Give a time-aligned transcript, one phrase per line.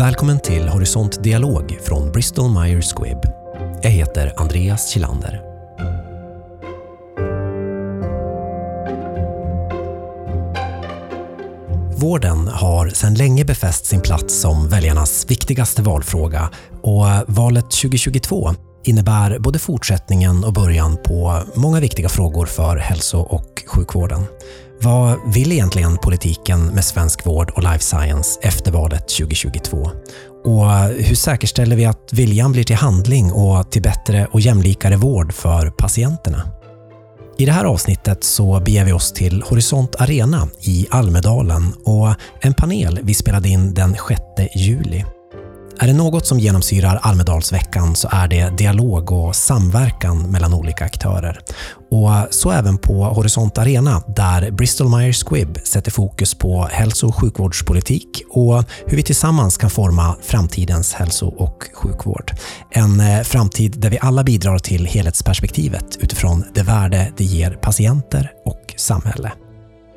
[0.00, 3.18] Välkommen till Horisont Dialog från Bristol Myers Squibb.
[3.82, 5.42] Jag heter Andreas Kilander.
[11.96, 16.50] Vården har sedan länge befäst sin plats som väljarnas viktigaste valfråga
[16.82, 18.54] och valet 2022
[18.84, 24.24] innebär både fortsättningen och början på många viktiga frågor för hälso och sjukvården.
[24.82, 29.90] Vad vill egentligen politiken med svensk vård och life science efter valet 2022?
[30.44, 35.32] Och hur säkerställer vi att viljan blir till handling och till bättre och jämlikare vård
[35.32, 36.42] för patienterna?
[37.38, 42.54] I det här avsnittet så beger vi oss till Horisont Arena i Almedalen och en
[42.54, 44.20] panel vi spelade in den 6
[44.56, 45.04] juli.
[45.82, 51.40] Är det något som genomsyrar Almedalsveckan så är det dialog och samverkan mellan olika aktörer.
[51.90, 57.14] Och så även på Horisont Arena där Bristol Myers Squibb sätter fokus på hälso och
[57.14, 62.32] sjukvårdspolitik och hur vi tillsammans kan forma framtidens hälso och sjukvård.
[62.70, 68.32] En eh, framtid där vi alla bidrar till helhetsperspektivet utifrån det värde det ger patienter
[68.44, 69.32] och samhälle.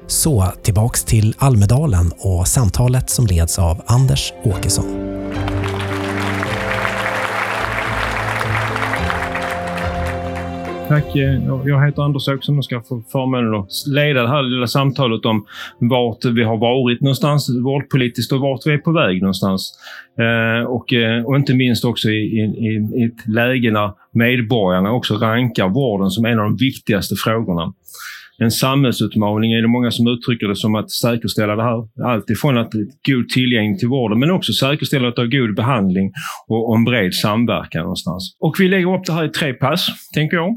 [0.08, 5.23] Så tillbaks till Almedalen och samtalet som leds av Anders Åkesson.
[10.88, 11.16] Tack.
[11.16, 15.26] Eh, jag heter Anders Åkesson och ska få förmånen att leda det här lilla samtalet
[15.26, 15.46] om
[15.80, 19.74] vart vi har varit någonstans vårdpolitiskt och vart vi är på väg någonstans.
[20.20, 25.14] Eh, och, eh, och inte minst också i, i, i ett läge när medborgarna också
[25.16, 27.74] rankar vården som en av de viktigaste frågorna
[28.38, 32.06] en samhällsutmaning är det många som uttrycker det som att säkerställa det här.
[32.06, 32.72] Alltifrån att
[33.08, 36.12] god tillgänglighet till vården men också säkerställa att det är god behandling
[36.48, 38.38] och, en bred samverkan någonstans.
[38.40, 40.50] Och vi lägger upp det här i tre pass, tänker jag.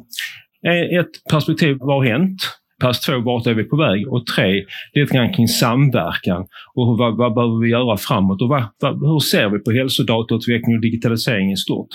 [0.67, 2.41] Eh, ett perspektiv, vad har hänt?
[2.83, 4.13] Pass två, vart är vi på väg?
[4.13, 8.65] Och tre, lite grann kring samverkan och vad, vad behöver vi göra framåt och vad,
[8.81, 11.89] vad, hur ser vi på hälsodatautveckling och digitalisering i stort?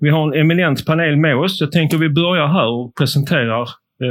[0.00, 1.60] Vi har en eminent panel med oss.
[1.60, 3.68] Jag tänker vi börjar här och presenterar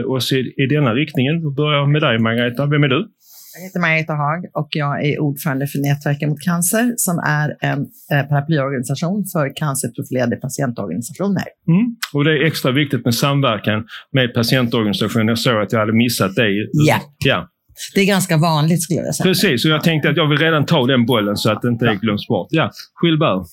[0.07, 1.35] oss i, i denna riktningen.
[1.35, 2.65] Vi börjar med dig Margareta.
[2.65, 3.07] Vem är du?
[3.55, 7.79] Jag heter Margareta Haag och jag är ordförande för Nätverken mot cancer som är en
[8.13, 11.43] eh, paraplyorganisation för cancerprofilerade patientorganisationer.
[11.67, 11.95] Mm.
[12.13, 15.25] Och det är extra viktigt med samverkan med patientorganisationer.
[15.25, 16.49] Jag såg att jag hade missat det.
[16.73, 17.01] Ja.
[17.25, 17.49] ja.
[17.95, 19.25] Det är ganska vanligt skulle jag säga.
[19.25, 21.99] Precis, och jag tänkte att jag vill redan ta den bollen så att det inte
[22.01, 22.47] glöms bort.
[22.49, 23.45] Ja, Skillberg.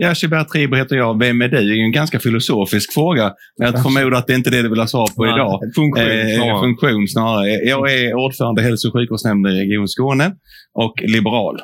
[0.00, 1.18] Ja, Shibert Triber heter jag.
[1.18, 1.56] Vem är du?
[1.56, 3.32] Det är ju en ganska filosofisk fråga.
[3.58, 5.60] Men jag förmodar att det inte är det du vill ha svar på Nej, idag.
[5.74, 6.60] Funktion eh, snarare.
[6.60, 7.48] funktion snarare.
[7.48, 10.32] Jag är ordförande i hälso och sjukvårdsnämnden i Region Skåne
[10.74, 11.60] och liberal.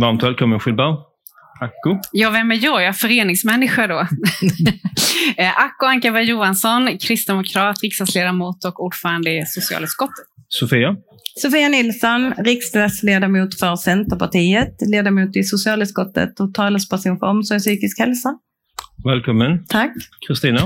[0.00, 0.94] Varmt välkommen Skillberg.
[1.60, 2.00] Acko?
[2.12, 2.80] Ja, vem är jag?
[2.82, 4.06] Jag är föreningsmänniska då.
[5.36, 10.24] Eh, Acko Ankarberg Johansson, kristdemokrat, riksdagsledamot och ordförande i socialutskottet.
[10.60, 10.96] Sofia?
[11.42, 18.38] Sofia Nilsson, riksdagsledamot för Centerpartiet, ledamot i socialutskottet och talesperson för omsorg och psykisk hälsa.
[19.04, 19.64] Välkommen.
[19.68, 19.92] Tack.
[20.26, 20.60] Kristina?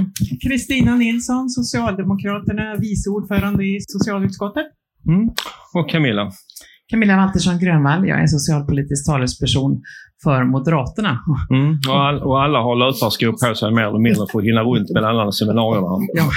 [0.49, 4.67] Kristina Nilsson, Socialdemokraterna, vice ordförande i socialutskottet.
[5.09, 5.29] Mm.
[5.75, 6.33] Och Camilla?
[6.91, 9.83] Camilla Waltersson Grönvall, jag är socialpolitisk talesperson
[10.25, 11.19] för Moderaterna.
[11.51, 14.63] Mm, och, all, och, alla har löparskor på sig mer eller mindre för att hinna
[14.63, 15.87] runt mellan alla seminarierna.
[16.15, 16.31] Ja,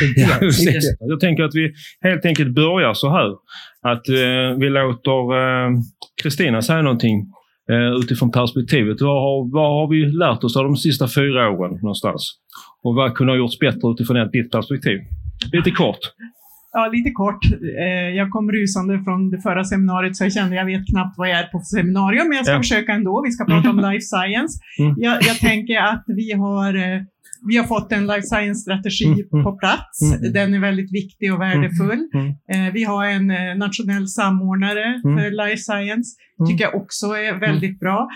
[0.99, 3.29] Jag tänker att vi helt enkelt börjar så här.
[3.91, 5.69] Att eh, vi låter eh,
[6.23, 7.17] Kristina eh, säga någonting
[7.71, 9.01] eh, utifrån perspektivet.
[9.01, 12.21] Vad har, vad har vi lärt oss av de sista fyra åren någonstans?
[12.83, 14.99] Och vad kunde ha gjorts bättre utifrån ditt perspektiv?
[15.53, 15.99] Lite kort.
[16.73, 17.45] Ja, lite kort.
[17.79, 21.29] Eh, jag kom rusande från det förra seminariet så jag kände jag vet knappt vad
[21.29, 22.61] jag är på för seminarium, men jag ska ja.
[22.61, 23.21] försöka ändå.
[23.25, 24.59] Vi ska prata om life science.
[24.79, 24.95] Mm.
[24.97, 27.01] Jag, jag, tänker att vi har, eh,
[27.47, 29.19] vi har fått en life science-strategi mm.
[29.33, 29.43] mm.
[29.43, 30.01] på plats.
[30.01, 30.33] Mm.
[30.33, 32.07] Den är väldigt viktig och värdefull.
[32.13, 32.33] Mm.
[32.53, 32.73] mm.
[32.73, 36.09] Vi har en eh, nationell samordnare för life science.
[36.47, 38.09] tycker jag också är väldigt bra.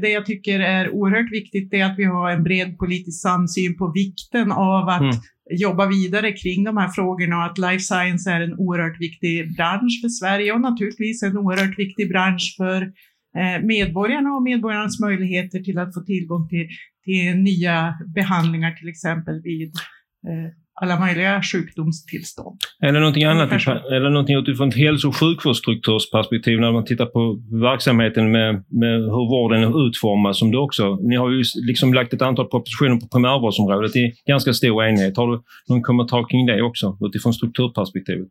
[0.00, 3.92] Det jag tycker är oerhört viktigt är att vi har en bred politisk samsyn på
[3.94, 5.14] vikten av att
[5.50, 10.00] jobba vidare kring de här frågorna och att life science är en oerhört viktig bransch
[10.02, 12.82] för Sverige och naturligtvis en oerhört viktig bransch för
[13.36, 16.68] eh, medborgarna och medborgarnas möjligheter till att få tillgång till,
[17.04, 19.72] till nya behandlingar till exempel vid
[20.28, 22.58] eh, alla möjliga sjukdomstillstånd.
[22.80, 27.06] Är det någonting annat, är det någonting utifrån ett hälso och sjukvårdsstruktursperspektiv när man tittar
[27.06, 31.94] på verksamheten med, med hur vården är utformad som du också, ni har ju liksom
[31.94, 35.16] lagt ett antal propositioner på primärvårdsområdet i ganska stor enighet.
[35.16, 38.28] Har du någon kommentar kring det också utifrån strukturperspektivet?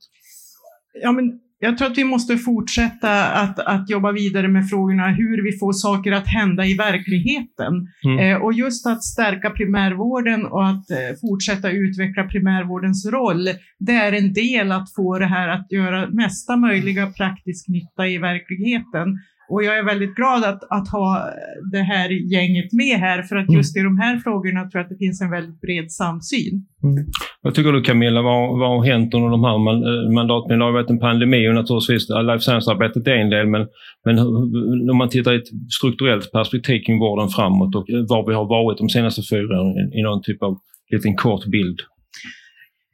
[1.02, 5.44] Ja, men jag tror att vi måste fortsätta att, att jobba vidare med frågorna hur
[5.44, 7.74] vi får saker att hända i verkligheten.
[8.06, 8.20] Mm.
[8.20, 13.50] Eh, och just att stärka primärvården och att eh, fortsätta utveckla primärvårdens roll,
[13.80, 18.18] det är en del att få det här att göra mesta möjliga praktisk nytta i
[18.18, 19.08] verkligheten.
[19.50, 21.08] Och jag är väldigt glad att, att ha
[21.72, 24.90] det här gänget med här, för att just i de här frågorna tror jag att
[24.90, 26.66] det finns en väldigt bred samsyn.
[26.84, 27.06] Mm.
[27.42, 29.78] Vad tycker du Camilla, vad, vad har hänt under de här man,
[30.14, 30.66] mandatperioderna?
[30.66, 33.68] Det har varit en pandemi och naturligtvis life science-arbetet är en del, men,
[34.06, 34.20] men
[34.92, 38.78] om man tittar i ett strukturellt perspektiv kring vården framåt och var vi har varit
[38.78, 40.58] de senaste fyra åren i någon typ av
[40.92, 41.80] liten kort bild.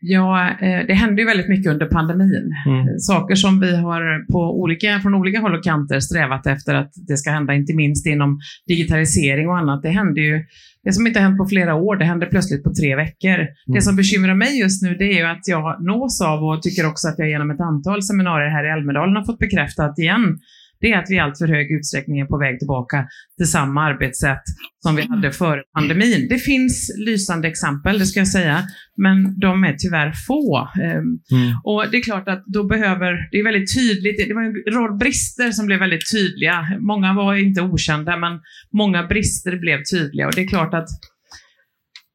[0.06, 2.54] Ja, eh, det hände ju väldigt mycket under pandemin.
[2.68, 3.00] Mm.
[3.00, 7.18] Saker som vi har på olika, från olika håll och kanter strävat efter att det
[7.18, 9.82] ska hända, inte minst inom digitalisering och annat.
[9.82, 10.44] Det hände ju,
[10.84, 13.40] det som inte hänt på flera år, det hände plötsligt på tre veckor.
[13.40, 13.48] Mm.
[13.68, 16.88] Det som bekymrar mig just nu, det är ju att jag nås av och tycker
[16.88, 20.40] också att jag genom ett antal seminarier här i Almedalen har fått bekräftat igen
[20.84, 23.08] det är att vi i allt för hög utsträckning är på väg tillbaka
[23.38, 24.44] till samma arbetssätt
[24.80, 26.28] som vi hade före pandemin.
[26.30, 28.64] Det finns lysande exempel, det ska jag säga,
[28.98, 30.70] men de är tyvärr få.
[30.82, 31.58] Ehm, mm.
[31.64, 34.98] Och det är klart att då behöver, det är väldigt tydligt, det var en rad
[34.98, 36.68] brister som blev väldigt tydliga.
[36.80, 38.40] Många var inte okända, men
[38.74, 40.88] många brister blev tydliga och det är klart att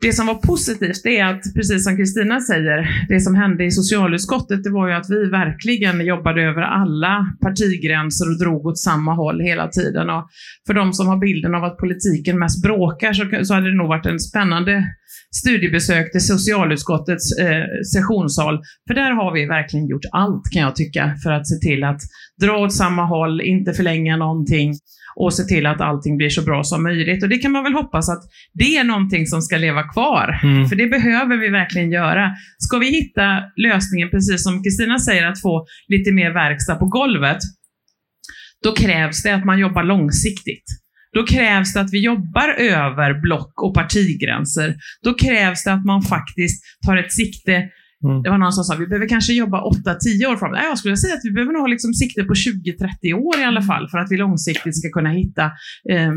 [0.01, 4.65] det som var positivt är att, precis som Kristina säger, det som hände i socialutskottet,
[4.65, 9.41] det var ju att vi verkligen jobbade över alla partigränser och drog åt samma håll
[9.41, 10.11] hela tiden.
[10.11, 10.29] Och
[10.67, 13.89] för de som har bilden av att politiken mest bråkar så, så hade det nog
[13.89, 14.85] varit en spännande
[15.37, 18.61] studiebesök till socialutskottets eh, sessionssal.
[18.89, 22.01] För där har vi verkligen gjort allt, kan jag tycka, för att se till att
[22.41, 24.75] dra åt samma håll, inte förlänga någonting
[25.21, 27.23] och se till att allting blir så bra som möjligt.
[27.23, 28.23] Och det kan man väl hoppas att
[28.55, 30.41] det är någonting som ska leva kvar.
[30.43, 30.69] Mm.
[30.69, 32.31] För det behöver vi verkligen göra.
[32.59, 37.39] Ska vi hitta lösningen, precis som Kristina säger, att få lite mer verkstad på golvet,
[38.65, 40.65] då krävs det att man jobbar långsiktigt.
[41.13, 44.75] Då krävs det att vi jobbar över block och partigränser.
[45.05, 47.69] Då krävs det att man faktiskt tar ett sikte
[48.05, 48.23] Mm.
[48.23, 50.59] Det var någon som sa vi behöver kanske jobba 8-10 år framåt.
[50.63, 53.63] Jag skulle säga att vi behöver nog ha liksom sikte på 20-30 år i alla
[53.63, 55.45] fall för att vi långsiktigt ska kunna hitta
[55.91, 56.13] eh,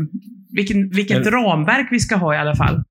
[0.56, 1.30] vilken, vilket mm.
[1.30, 2.82] ramverk vi ska ha i alla fall.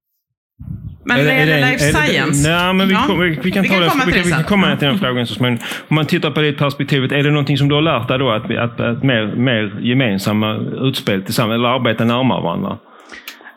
[1.06, 2.50] Men när det gäller life science?
[2.50, 3.04] Nej, men vi, ja.
[3.08, 5.28] kom, vi, vi, kan, vi, kan, den, vi, kan, vi kan komma till den frågan
[5.28, 5.60] så småningom.
[5.88, 8.32] Om man tittar på det perspektivet, är det någonting som du har lärt dig då?
[8.32, 12.78] Att, att, att mer, mer gemensamma utspel tillsammans, eller arbeta närmare varandra?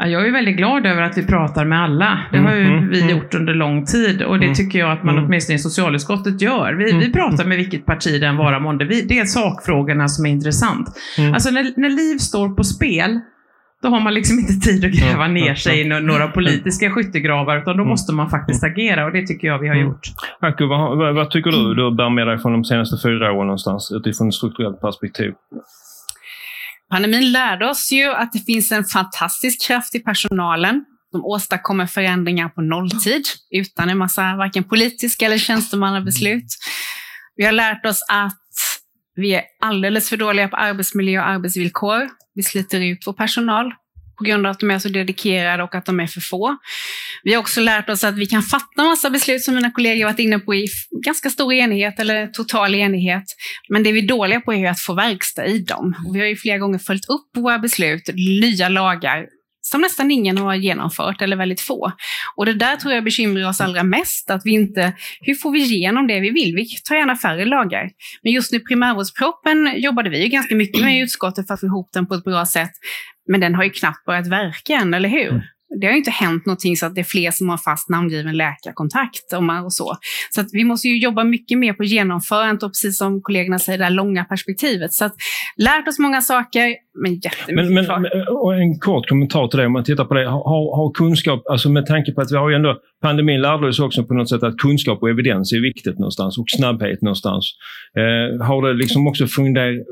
[0.07, 2.19] Jag är väldigt glad över att vi pratar med alla.
[2.33, 3.17] Det har ju mm, vi mm.
[3.17, 4.55] gjort under lång tid och det mm.
[4.55, 5.27] tycker jag att man mm.
[5.27, 6.73] åtminstone i socialutskottet gör.
[6.73, 8.85] Vi, vi pratar med vilket parti den vara månde.
[8.85, 10.89] Det är sakfrågorna som är intressant.
[11.35, 13.21] Alltså när, när liv står på spel,
[13.83, 17.77] då har man liksom inte tid att gräva ner sig i några politiska skyttegravar, utan
[17.77, 20.07] då måste man faktiskt agera och det tycker jag vi har gjort.
[20.41, 23.47] Akku, vad, vad, vad, tycker du du bär med dig från de senaste fyra åren
[23.47, 25.33] någonstans utifrån ett strukturellt perspektiv?
[26.95, 30.85] Pandemin lärde oss ju att det finns en fantastisk kraft i personalen.
[31.11, 36.45] som åstadkommer förändringar på nolltid utan en massa varken politiska eller tjänstemannabeslut.
[37.37, 38.41] Vi har lärt oss att
[39.15, 42.09] vi är alldeles för dåliga på arbetsmiljö och arbetsvillkor.
[42.35, 43.73] Vi sliter ut vår personal
[44.19, 46.57] på grund av att de är så dedikerade och att de är för få.
[47.23, 50.19] Vi har också lärt oss att vi kan fatta massa beslut som mina kollegor varit
[50.19, 50.67] inne på i
[51.05, 53.25] ganska stor enighet eller total enighet.
[53.69, 55.95] Men det vi är dåliga på är att få verkstad i dem.
[56.07, 59.27] Och vi har ju flera gånger följt upp våra beslut, nya lagar,
[59.75, 61.93] som nästan ingen har genomfört, eller väldigt få.
[62.37, 65.63] Och det där tror jag bekymrar oss allra mest, att vi inte, hur får vi
[65.63, 66.55] igenom det vi vill?
[66.57, 67.91] Vi tar gärna färre lagar.
[68.23, 71.67] Men just nu primärvårdsproppen jobbade vi ju ganska mycket med i utskottet för att få
[71.67, 72.71] ihop den på ett bra sätt.
[73.29, 75.29] Men den har ju knappt börjat verka än, eller hur?
[75.29, 75.43] Mm.
[75.81, 78.37] Det har ju inte hänt någonting så att det är fler som har fast namngiven
[78.37, 79.33] läkarkontakt
[79.65, 79.97] och så.
[80.31, 83.79] Så att vi måste ju jobba mycket mer på genomförandet och precis som kollegorna säger,
[83.79, 84.93] det här långa perspektivet.
[84.93, 85.15] Så att
[85.57, 88.55] lärt oss många saker, men jättemycket men, men, kvar.
[88.55, 90.27] En kort kommentar till det, om man tittar på det.
[90.27, 93.81] Har, har kunskap, alltså med tanke på att vi har ju ändå, pandemin lärde oss
[93.81, 97.45] också på något sätt att kunskap och evidens är viktigt någonstans och snabbhet någonstans.
[97.99, 99.87] Eh, har det liksom också funderat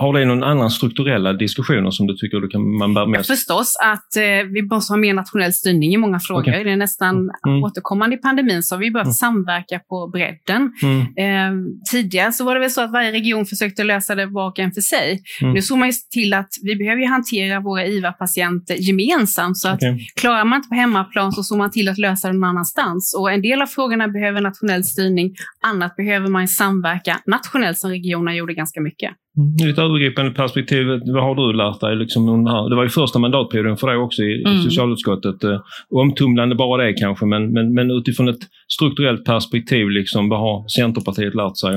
[0.00, 3.36] har det någon annan strukturella diskussioner som du tycker du kan, man bär med sig?
[3.36, 6.40] Förstås att eh, vi måste ha mer nationell styrning i många frågor.
[6.40, 6.64] Okay.
[6.64, 7.62] Det är nästan mm.
[7.64, 9.14] återkommande i pandemin så har vi börjat mm.
[9.14, 10.72] samverka på bredden.
[10.82, 11.00] Mm.
[11.00, 14.58] Eh, tidigare så var det väl så att varje region försökte lösa det var och
[14.58, 15.22] en för sig.
[15.40, 15.54] Mm.
[15.54, 19.58] Nu såg man ju till att vi behöver hantera våra IVA-patienter gemensamt.
[19.58, 19.80] Så att
[20.20, 23.14] klarar man inte på hemmaplan så såg man till att lösa det någon annanstans.
[23.18, 28.34] Och en del av frågorna behöver nationell styrning, annat behöver man samverka nationellt som regionerna
[28.34, 29.10] gjorde ganska mycket.
[29.38, 29.68] Mm.
[29.68, 31.96] I ett övergripande perspektiv, vad har du lärt dig?
[31.96, 34.58] Liksom, det var ju första mandatperioden för dig också i mm.
[34.58, 35.44] socialutskottet.
[35.44, 35.60] Eh,
[35.90, 41.34] omtumlande bara det kanske, men, men, men utifrån ett strukturellt perspektiv, liksom, vad har Centerpartiet
[41.34, 41.76] lärt sig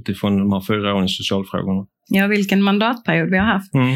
[0.00, 1.86] utifrån de här fyra åren i socialfrågorna?
[2.08, 3.74] Ja, vilken mandatperiod vi har haft.
[3.74, 3.94] Mm.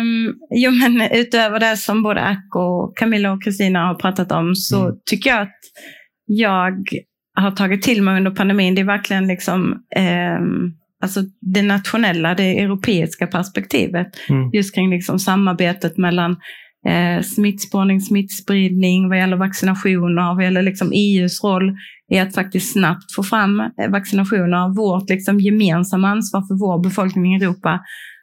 [0.00, 4.54] Um, jo, men utöver det som både Ack och Camilla och Kristina har pratat om
[4.54, 4.96] så mm.
[5.10, 5.60] tycker jag att
[6.26, 6.74] jag
[7.34, 9.72] har tagit till mig under pandemin, det är verkligen liksom
[10.40, 10.74] um,
[11.06, 14.06] alltså det nationella, det europeiska perspektivet.
[14.28, 14.50] Mm.
[14.52, 16.36] Just kring liksom samarbetet mellan
[16.88, 21.76] eh, smittspårning, smittspridning, vad gäller vaccinationer, vad gäller liksom EUs roll
[22.12, 24.76] i att faktiskt snabbt få fram eh, vaccinationer.
[24.76, 27.80] Vårt liksom gemensamma ansvar för vår befolkning i Europa.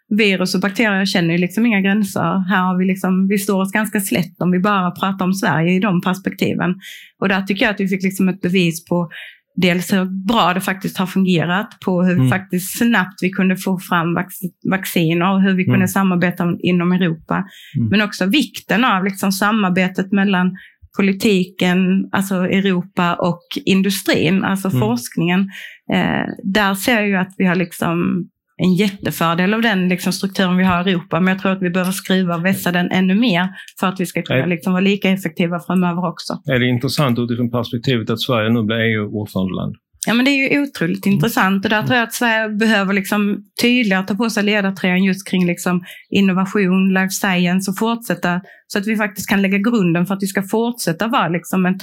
[0.10, 2.50] Virus och bakterier känner ju liksom inga gränser.
[2.50, 5.74] Här har vi, liksom, vi står oss ganska slätt om vi bara pratar om Sverige
[5.74, 6.76] i de perspektiven.
[7.22, 9.10] Och där tycker jag att vi fick liksom ett bevis på
[9.56, 12.30] dels hur bra det faktiskt har fungerat, på hur mm.
[12.30, 14.40] faktiskt snabbt vi kunde få fram vac
[14.72, 15.74] vacciner och hur vi mm.
[15.74, 17.44] kunde samarbeta inom Europa.
[17.78, 17.90] Mm.
[17.90, 20.52] Men också vikten av liksom samarbetet mellan
[20.98, 24.80] politiken, alltså Europa och industrin, alltså mm.
[24.80, 25.40] forskningen.
[25.94, 30.58] Eh, där ser jag ju att vi har liksom en jättefördel av den liksom, strukturen
[30.58, 33.16] vi har i Europa, men jag tror att vi behöver skruva och vässa den ännu
[33.16, 36.34] mer för att vi ska kunna liksom, vara lika effektiva framöver också.
[36.46, 39.76] Är det intressant utifrån perspektivet att Sverige nu blir EU-ordförandeland?
[40.08, 43.38] Ja, men det är ju otroligt intressant och där tror jag att Sverige behöver liksom
[43.62, 48.88] tydligare ta på sig ledartröjan just kring liksom innovation, life science och fortsätta så att
[48.88, 51.82] vi faktiskt kan lägga grunden för att vi ska fortsätta vara liksom ett,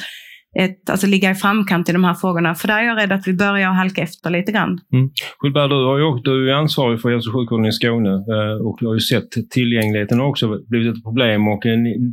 [0.58, 2.54] ett, alltså ligga i framkant i de här frågorna.
[2.54, 4.78] För där är jag rädd att vi börjar halka efter lite grann.
[4.92, 5.10] Mm.
[5.38, 8.76] Skillberg, du, har ju, du är ansvarig för hälso och sjukvården i Skåne eh, och
[8.80, 11.48] du har ju sett tillgängligheten har också blivit ett problem.
[11.48, 11.62] Och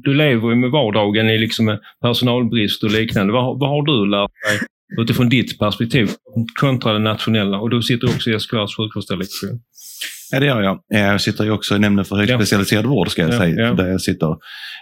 [0.03, 3.33] du lever ju med vardagen i liksom personalbrist och liknande.
[3.33, 4.67] Vad, vad har du lärt dig
[5.01, 6.09] utifrån ditt perspektiv
[6.59, 7.59] kontra det nationella?
[7.59, 9.59] Och du sitter också i SKRs sjukvårdsdelegation.
[10.31, 10.79] Ja, det gör jag.
[10.87, 12.89] Jag sitter ju också i nämnden för högspecialiserad ja.
[12.89, 13.73] vård, ska jag ja, säga, ja.
[13.73, 14.29] där jag sitter.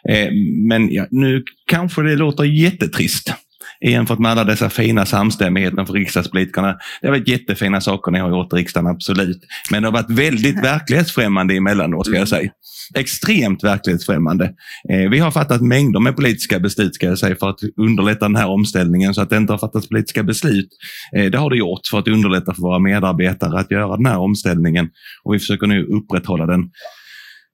[0.09, 0.29] Eh,
[0.67, 3.33] men ja, nu kanske det låter jättetrist
[3.81, 6.75] jämfört med alla dessa fina samstämmigheter för riksdagspolitikerna.
[7.01, 9.39] Det har varit jättefina saker ni har gjort i riksdagen, absolut.
[9.71, 12.51] Men det har varit väldigt verklighetsfrämmande emellanåt, ska jag säga.
[12.95, 14.45] Extremt verklighetsfrämmande.
[14.89, 18.35] Eh, vi har fattat mängder med politiska beslut, ska jag säga, för att underlätta den
[18.35, 20.69] här omställningen så att det inte har fattats politiska beslut.
[21.15, 24.17] Eh, det har det gjort för att underlätta för våra medarbetare att göra den här
[24.17, 24.89] omställningen
[25.23, 26.61] och vi försöker nu upprätthålla den.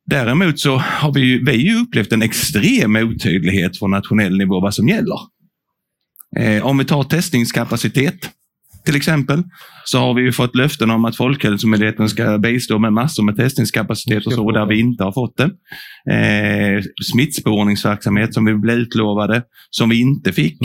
[0.05, 4.73] Däremot så har vi ju, vi ju upplevt en extrem otydlighet från nationell nivå vad
[4.73, 5.17] som gäller.
[6.39, 8.29] Eh, om vi tar testningskapacitet
[8.85, 9.43] till exempel,
[9.85, 14.25] så har vi ju fått löften om att Folkhälsomyndigheten ska bistå med massor med testningskapacitet
[14.25, 15.49] och så, där vi inte har fått det.
[16.13, 20.61] Eh, smittspårningsverksamhet som vi blev utlovade, som vi inte fick.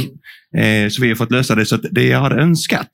[0.56, 1.66] Eh, så vi har fått lösa det.
[1.66, 2.90] Så det jag hade önskat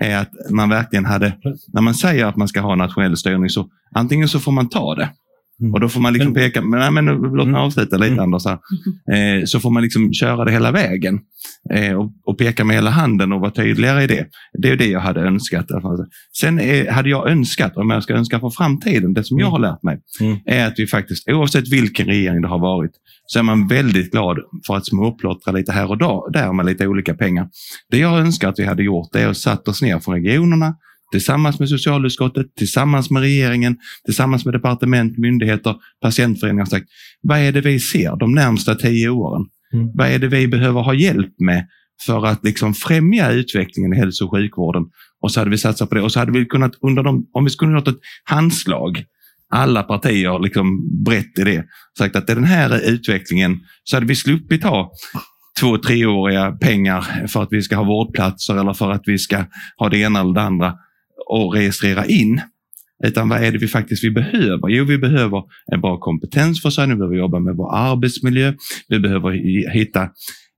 [0.00, 1.36] är att man verkligen hade,
[1.72, 4.94] när man säger att man ska ha nationell styrning, så antingen så får man ta
[4.94, 5.10] det
[5.60, 5.74] Mm.
[5.74, 7.54] Och då får man liksom peka, men, nej, men låt mig mm.
[7.54, 8.24] avsluta lite mm.
[8.24, 8.44] Anders.
[8.46, 8.58] Här.
[9.14, 11.20] Eh, så får man liksom köra det hela vägen
[11.74, 14.26] eh, och, och, peka med hela handen och vara tydligare i det.
[14.62, 15.66] Det är det jag hade önskat.
[16.40, 19.58] Sen är, hade jag önskat, om jag ska önska för framtiden, det som jag har
[19.58, 20.38] lärt mig, mm.
[20.46, 22.92] är att vi faktiskt, oavsett vilken regering det har varit,
[23.26, 27.14] så är man väldigt glad för att småplottra lite här och där med lite olika
[27.14, 27.48] pengar.
[27.90, 30.74] Det jag önskar att vi hade gjort det är att satt oss ner från regionerna,
[31.14, 36.86] tillsammans med socialutskottet, tillsammans med regeringen, tillsammans med departement, myndigheter, patientföreningar sagt,
[37.22, 39.46] vad är det vi ser de närmsta tio åren?
[39.72, 39.90] Mm.
[39.94, 41.66] Vad är det vi behöver ha hjälp med
[42.06, 44.82] för att liksom främja utvecklingen i hälso och sjukvården?
[45.22, 47.44] Och så hade vi satsat på det och så hade vi kunnat, under de, om
[47.44, 49.04] vi skulle gjort ett handslag,
[49.50, 50.66] alla partier liksom
[51.04, 51.64] brett i det,
[51.98, 54.92] sagt att det är den här utvecklingen, så hade vi sluppit ha
[55.60, 59.44] två, treåriga pengar för att vi ska ha vårdplatser eller för att vi ska
[59.78, 60.74] ha det ena eller det andra
[61.26, 62.40] och registrera in.
[63.04, 64.68] Utan vad är det vi faktiskt vi behöver?
[64.68, 68.54] Jo, vi behöver en bra kompetensförsörjning, vi behöver jobba med vår arbetsmiljö,
[68.88, 69.30] vi behöver
[69.70, 70.02] hitta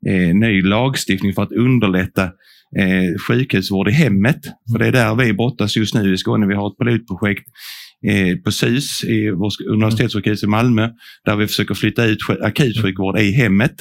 [0.06, 2.24] eh, ny lagstiftning för att underlätta
[2.78, 4.40] eh, sjukhusvård i hemmet.
[4.72, 6.46] För det är där vi brottas just nu i Skåne.
[6.46, 7.44] Vi har ett pilotprojekt
[8.06, 10.88] eh, på SUS, i vårt universitetssjukhus i Malmö,
[11.24, 13.74] där vi försöker flytta ut akutsjukvård i hemmet.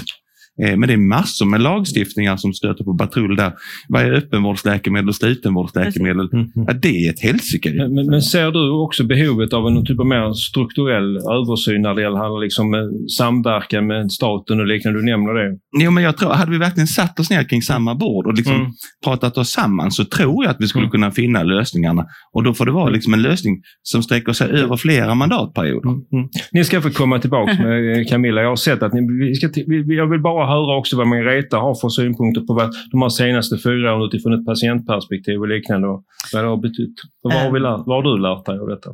[0.64, 3.54] Eh, men det är massor med lagstiftningar som stöter på patrull där.
[3.88, 6.30] Vad är öppenvårdsläkemedel och slutenvårdsläkemedel?
[6.34, 6.48] Mm.
[6.56, 7.74] Ja, det är ett helsike.
[7.74, 11.96] Men, men, men, ser du också behovet av en typ av mer strukturell översyn när
[11.96, 12.80] det gäller liksom, eh,
[13.18, 15.00] samverkan med staten och liknande?
[15.00, 15.58] Du nämner det.
[15.84, 18.56] Jo, men jag tror, hade vi verkligen satt oss ner kring samma bord och liksom
[18.56, 18.72] mm.
[19.06, 20.92] pratat oss samman så tror jag att vi skulle mm.
[20.92, 22.06] kunna finna lösningarna.
[22.34, 25.90] Och då får det vara liksom en lösning som sträcker sig över flera mandatperioder.
[25.90, 26.02] Mm.
[26.14, 26.30] mm.
[26.52, 28.42] Ni ska få komma tillbaka med eh, Camilla.
[28.42, 29.50] Jag har sett att ni, vi ska,
[29.88, 33.58] jag vill bara höra också vad Margareta har för synpunkter på vad de här senaste
[33.58, 35.88] fyra åren utifrån ett patientperspektiv och liknande.
[35.88, 36.96] Och vad det har betytt.
[37.22, 38.90] Vad har, vi lärt, vad har du lärt dig av detta?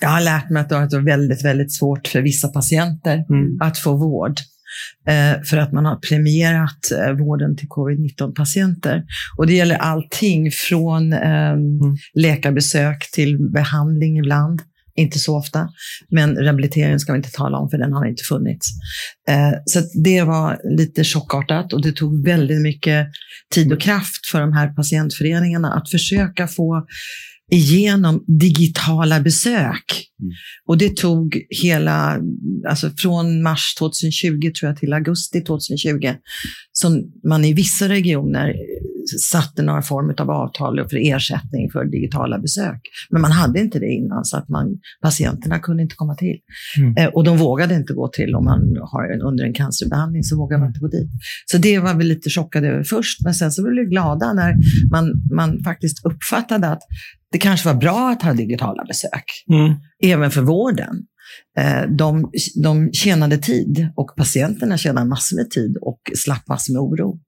[0.00, 3.58] Jag har lärt mig att det har varit väldigt, väldigt svårt för vissa patienter mm.
[3.60, 4.34] att få vård.
[5.08, 9.04] Eh, för att man har premierat eh, vården till covid-19-patienter.
[9.38, 11.96] Och det gäller allting från eh, mm.
[12.14, 14.60] läkarbesök till behandling ibland
[14.96, 15.68] inte så ofta.
[16.10, 18.68] Men rehabilitering ska vi inte tala om, för den har inte funnits.
[19.28, 23.06] Eh, så det var lite chockartat och det tog väldigt mycket
[23.54, 26.86] tid och kraft för de här patientföreningarna att försöka få
[27.52, 30.08] igenom digitala besök.
[30.22, 30.32] Mm.
[30.66, 32.20] Och det tog hela,
[32.68, 36.14] alltså från mars 2020 tror jag till augusti 2020,
[36.72, 38.54] som man i vissa regioner
[39.32, 42.80] satte några form av avtal för ersättning för digitala besök.
[43.10, 46.36] Men man hade inte det innan, så att man, patienterna kunde inte komma till.
[46.78, 46.96] Mm.
[46.96, 50.36] Eh, och de vågade inte gå till, om man har en, under en cancerbehandling, så
[50.36, 51.10] vågar man inte gå dit.
[51.46, 54.54] Så det var vi lite chockade över först, men sen så blev vi glada när
[54.90, 56.82] man, man faktiskt uppfattade att
[57.32, 59.74] det kanske var bra att ha digitala besök, mm.
[60.04, 61.06] även för vården.
[61.58, 62.30] Eh, de,
[62.62, 67.20] de tjänade tid och patienterna tjänade massor med tid och slapp massor med oro.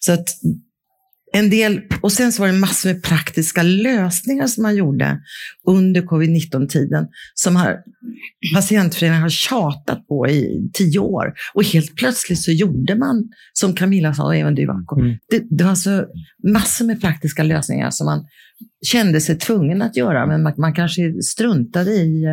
[0.00, 0.28] Så att
[1.32, 5.20] en del, och sen så var det massor med praktiska lösningar som man gjorde
[5.66, 7.76] under covid-19-tiden som har,
[8.54, 11.32] patientföreningen har tjatat på i tio år.
[11.54, 14.78] Och helt plötsligt så gjorde man, som Camilla sa och även du mm.
[15.30, 16.04] det, det var så
[16.52, 18.24] massor med praktiska lösningar som man
[18.86, 22.24] kände sig tvungen att göra, men man, man kanske struntade i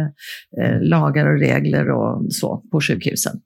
[0.61, 3.39] eh, lagar och regler och så på sjukhusen.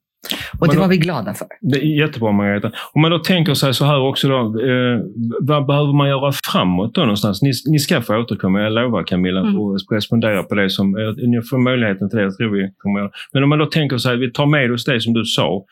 [0.60, 1.48] Och det då, var vi glada för.
[1.62, 2.72] Det är jättebra Margareta.
[2.94, 5.00] Om man då tänker sig så här också då, eh,
[5.42, 7.42] vad behöver man göra framåt då någonstans?
[7.42, 9.60] Ni, ni ska få återkomma, jag lovar Camilla, mm.
[9.60, 13.00] och respondera på det som, eh, ni får möjligheten till det, jag tror vi kommer
[13.00, 13.12] göra.
[13.34, 15.64] Men om man då tänker sig, vi tar med oss det som du sa,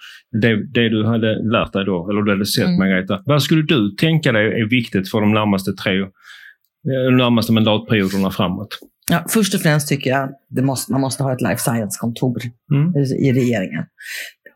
[0.41, 2.77] det, det du hade lärt dig då, eller du hade sett mm.
[2.77, 3.22] Margareta.
[3.25, 6.08] Vad skulle du tänka dig är viktigt för de närmaste tre, eh,
[7.06, 8.79] de närmaste mandatperioderna framåt?
[9.12, 12.41] Ja, först och främst tycker jag att måste, man måste ha ett life science-kontor
[12.72, 12.96] mm.
[12.96, 13.84] i regeringen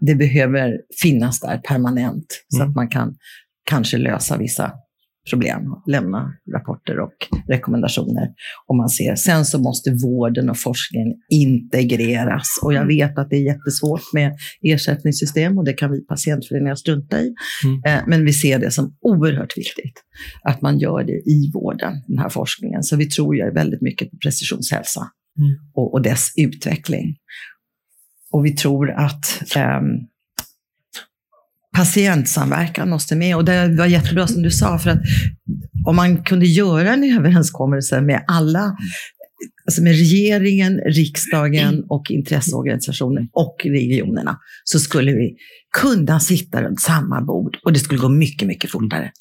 [0.05, 2.69] det behöver finnas där permanent så mm.
[2.69, 3.15] att man kan
[3.69, 4.71] kanske lösa vissa
[5.29, 7.13] problem, lämna rapporter och
[7.47, 8.29] rekommendationer
[8.67, 9.15] om man ser.
[9.15, 12.97] Sen så måste vården och forskningen integreras och jag mm.
[12.97, 17.33] vet att det är jättesvårt med ersättningssystem och det kan vi patientföreningar strunta i.
[17.65, 17.81] Mm.
[17.85, 20.03] Eh, men vi ser det som oerhört viktigt
[20.43, 22.83] att man gör det i vården, den här forskningen.
[22.83, 25.01] Så vi tror ju väldigt mycket på precisionshälsa
[25.39, 25.51] mm.
[25.73, 27.15] och, och dess utveckling.
[28.33, 30.07] Och vi tror att um,
[31.75, 33.35] patientsamverkan måste med.
[33.35, 34.99] Och det var jättebra som du sa, för att
[35.85, 38.77] om man kunde göra en överenskommelse med alla
[39.65, 45.35] alltså med regeringen, riksdagen och intresseorganisationer och regionerna, så skulle vi
[45.81, 49.11] kunna sitta runt samma bord och det skulle gå mycket, mycket fortare.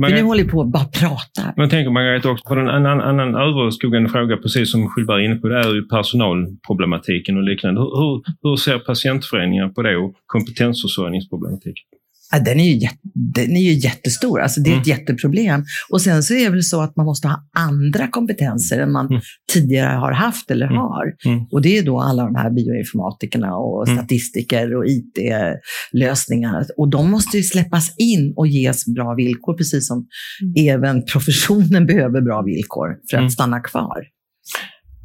[0.00, 1.54] Men nu håller vi på att bara prata.
[1.56, 5.36] Men tänker Margareta också på en annan, annan överskuggande fråga, precis som Skyllberg är inne
[5.36, 7.80] på, det är ju personalproblematiken och liknande.
[7.80, 11.84] Hur, hur ser patientföreningar på det och kompetensförsörjningsproblematiken?
[12.32, 14.98] Ja, den, är ju, den är ju jättestor, alltså det är ett mm.
[14.98, 15.64] jätteproblem.
[15.90, 19.06] Och sen så är det väl så att man måste ha andra kompetenser än man
[19.06, 19.20] mm.
[19.52, 20.78] tidigare har haft eller mm.
[20.78, 21.04] har.
[21.26, 21.46] Mm.
[21.52, 23.98] Och det är då alla de här bioinformatikerna och mm.
[23.98, 26.66] statistiker och IT-lösningar.
[26.76, 30.06] Och de måste ju släppas in och ges bra villkor, precis som
[30.42, 30.74] mm.
[30.74, 34.02] även professionen behöver bra villkor för att stanna kvar.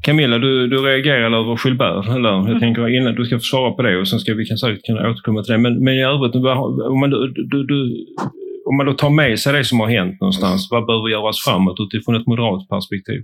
[0.02, 2.08] Camilla, du, du reagerade över Gilbert.
[2.16, 2.30] Eller?
[2.30, 2.60] Jag mm.
[2.60, 5.44] tänker innan du ska få svara på det och sen ska vi säkert kunna återkomma
[5.44, 5.58] till det.
[5.58, 8.06] Men, men i övrigt, om man, du, du,
[8.66, 11.78] om man då tar med sig det som har hänt någonstans, vad behöver göras framåt
[11.80, 13.22] utifrån ett moderat perspektiv?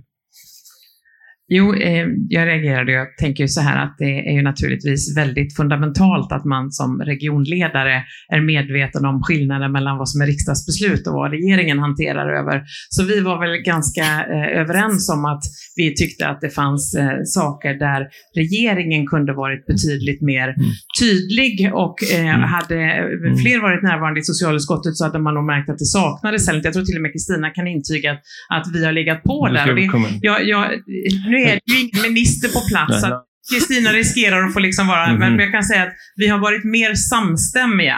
[1.50, 2.92] Jo, eh, jag reagerade.
[2.92, 7.02] Jag tänker ju så här att det är ju naturligtvis väldigt fundamentalt att man som
[7.02, 12.64] regionledare är medveten om skillnaden mellan vad som är riksdagsbeslut och vad regeringen hanterar över.
[12.88, 15.42] Så vi var väl ganska eh, överens om att
[15.76, 20.70] vi tyckte att det fanns eh, saker där regeringen kunde varit betydligt mer mm.
[21.00, 22.42] tydlig och eh, mm.
[22.42, 23.36] hade mm.
[23.36, 26.48] fler varit närvarande i socialutskottet så hade man nog märkt att det saknades.
[26.64, 29.70] Jag tror till och med Kristina kan intyga att, att vi har legat på där.
[29.70, 29.90] Och det,
[30.22, 30.64] jag, jag,
[31.30, 33.04] nu nu är det ju ingen minister på plats,
[33.52, 35.30] Kristina riskerar att få liksom vara, mm -hmm.
[35.30, 37.96] men jag kan säga att vi har varit mer samstämmiga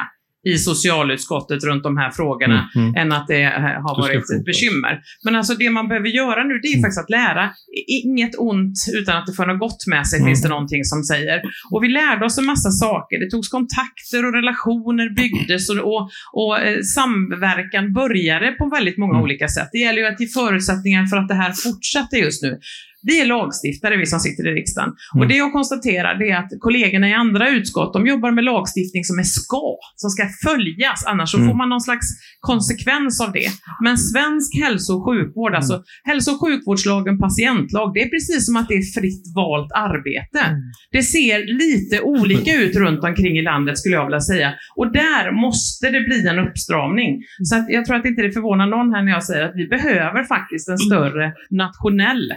[0.49, 3.01] i socialutskottet runt de här frågorna mm, mm.
[3.01, 3.45] än att det
[3.85, 5.01] har varit ett bekymmer.
[5.25, 6.83] Men alltså det man behöver göra nu, det är mm.
[6.83, 7.51] faktiskt att lära.
[7.87, 10.29] Inget ont utan att det för något gott med sig, mm.
[10.29, 11.43] finns det någonting som säger.
[11.71, 13.19] Och vi lärde oss en massa saker.
[13.21, 19.15] Det togs kontakter och relationer byggdes och, och, och eh, samverkan började på väldigt många
[19.15, 19.23] mm.
[19.23, 19.69] olika sätt.
[19.73, 22.59] Det gäller ju att ge förutsättningar för att det här fortsätter just nu.
[23.03, 24.89] Vi är lagstiftare, vi som sitter i riksdagen.
[24.89, 25.23] Mm.
[25.23, 29.05] Och det jag konstaterar det är att kollegorna i andra utskott, de jobbar med lagstiftning
[29.05, 31.49] som är ska, som ska följas, annars så mm.
[31.49, 32.07] får man någon slags
[32.41, 33.51] konsekvens av det.
[33.85, 35.85] Men svensk hälso och sjukvård, alltså mm.
[36.05, 40.41] hälso och sjukvårdslagen, patientlag, det är precis som att det är fritt valt arbete.
[40.49, 40.61] Mm.
[40.93, 44.55] Det ser lite olika ut runt omkring i landet skulle jag vilja säga.
[44.77, 47.23] Och där måste det bli en uppstramning.
[47.45, 50.25] Så jag tror att inte det förvånar någon här när jag säger att vi behöver
[50.25, 52.33] faktiskt en större nationell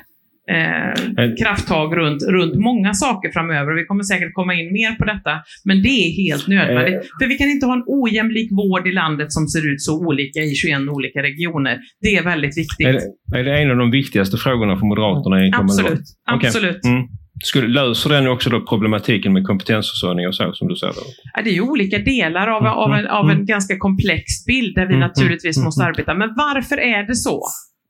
[0.51, 3.73] eh, krafttag runt, runt många saker framöver.
[3.73, 5.31] Vi kommer säkert komma in mer på detta,
[5.65, 6.95] men det är helt nödvändigt.
[6.95, 7.01] Eh.
[7.19, 10.39] För vi kan inte ha en ojämlik vård i landet som ser ut så olika
[10.39, 11.79] i 21 olika regioner.
[12.01, 12.87] Det är väldigt viktigt.
[12.87, 15.45] Är det, är det en av de viktigaste frågorna för Moderaterna?
[15.45, 16.01] I absolut.
[16.35, 16.47] Okay.
[16.47, 16.85] absolut.
[16.85, 17.07] Mm.
[17.43, 20.93] Skulle, löser den också då problematiken med kompetensförsörjning och så, som du säger?
[21.33, 23.45] Ja, det är ju olika delar av, mm, av, en, av en mm.
[23.45, 26.13] ganska komplex bild där vi mm, naturligtvis mm, måste arbeta.
[26.13, 27.41] Men varför är det så?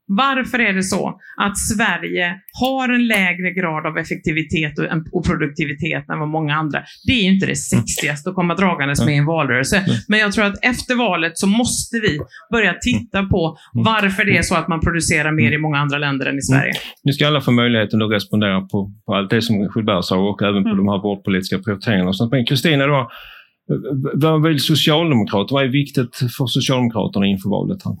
[0.06, 4.72] Varför är det så att Sverige har en lägre grad av effektivitet
[5.12, 6.82] och produktivitet än vad många andra?
[7.06, 9.84] Det är ju inte det sexigaste att komma dragandes med i en valrörelse.
[10.08, 12.20] Men jag tror att efter valet så måste vi
[12.52, 16.26] börja titta på varför det är så att man producerar mer i många andra länder
[16.26, 16.72] än i Sverige.
[17.04, 20.42] Nu ska alla få möjligheten att respondera på, på allt det som Gilbert sa och
[20.42, 20.76] även på mm.
[20.76, 22.12] de här vårdpolitiska prioriteringarna.
[22.30, 22.84] Men Kristina,
[24.14, 25.56] vad vill Socialdemokraterna?
[25.56, 27.84] Vad är viktigt för Socialdemokraterna inför valet?
[27.84, 27.94] Här?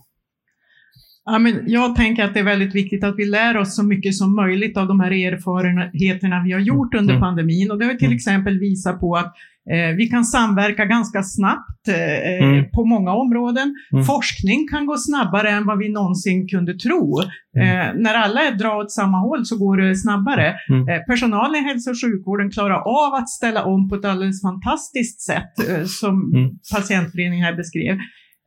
[1.26, 4.14] Ja, men jag tänker att det är väldigt viktigt att vi lär oss så mycket
[4.14, 7.22] som möjligt av de här erfarenheterna vi har gjort under mm.
[7.22, 7.70] pandemin.
[7.70, 8.16] Och det har till mm.
[8.16, 9.34] exempel visat på att
[9.70, 12.70] eh, vi kan samverka ganska snabbt eh, mm.
[12.70, 13.74] på många områden.
[13.92, 14.04] Mm.
[14.04, 17.20] Forskning kan gå snabbare än vad vi någonsin kunde tro.
[17.56, 17.68] Mm.
[17.68, 20.54] Eh, när alla drar åt samma håll så går det snabbare.
[20.70, 20.88] Mm.
[20.88, 25.20] Eh, personalen i hälso och sjukvården klarar av att ställa om på ett alldeles fantastiskt
[25.20, 26.32] sätt, eh, som
[26.74, 27.94] patientföreningen här beskrev.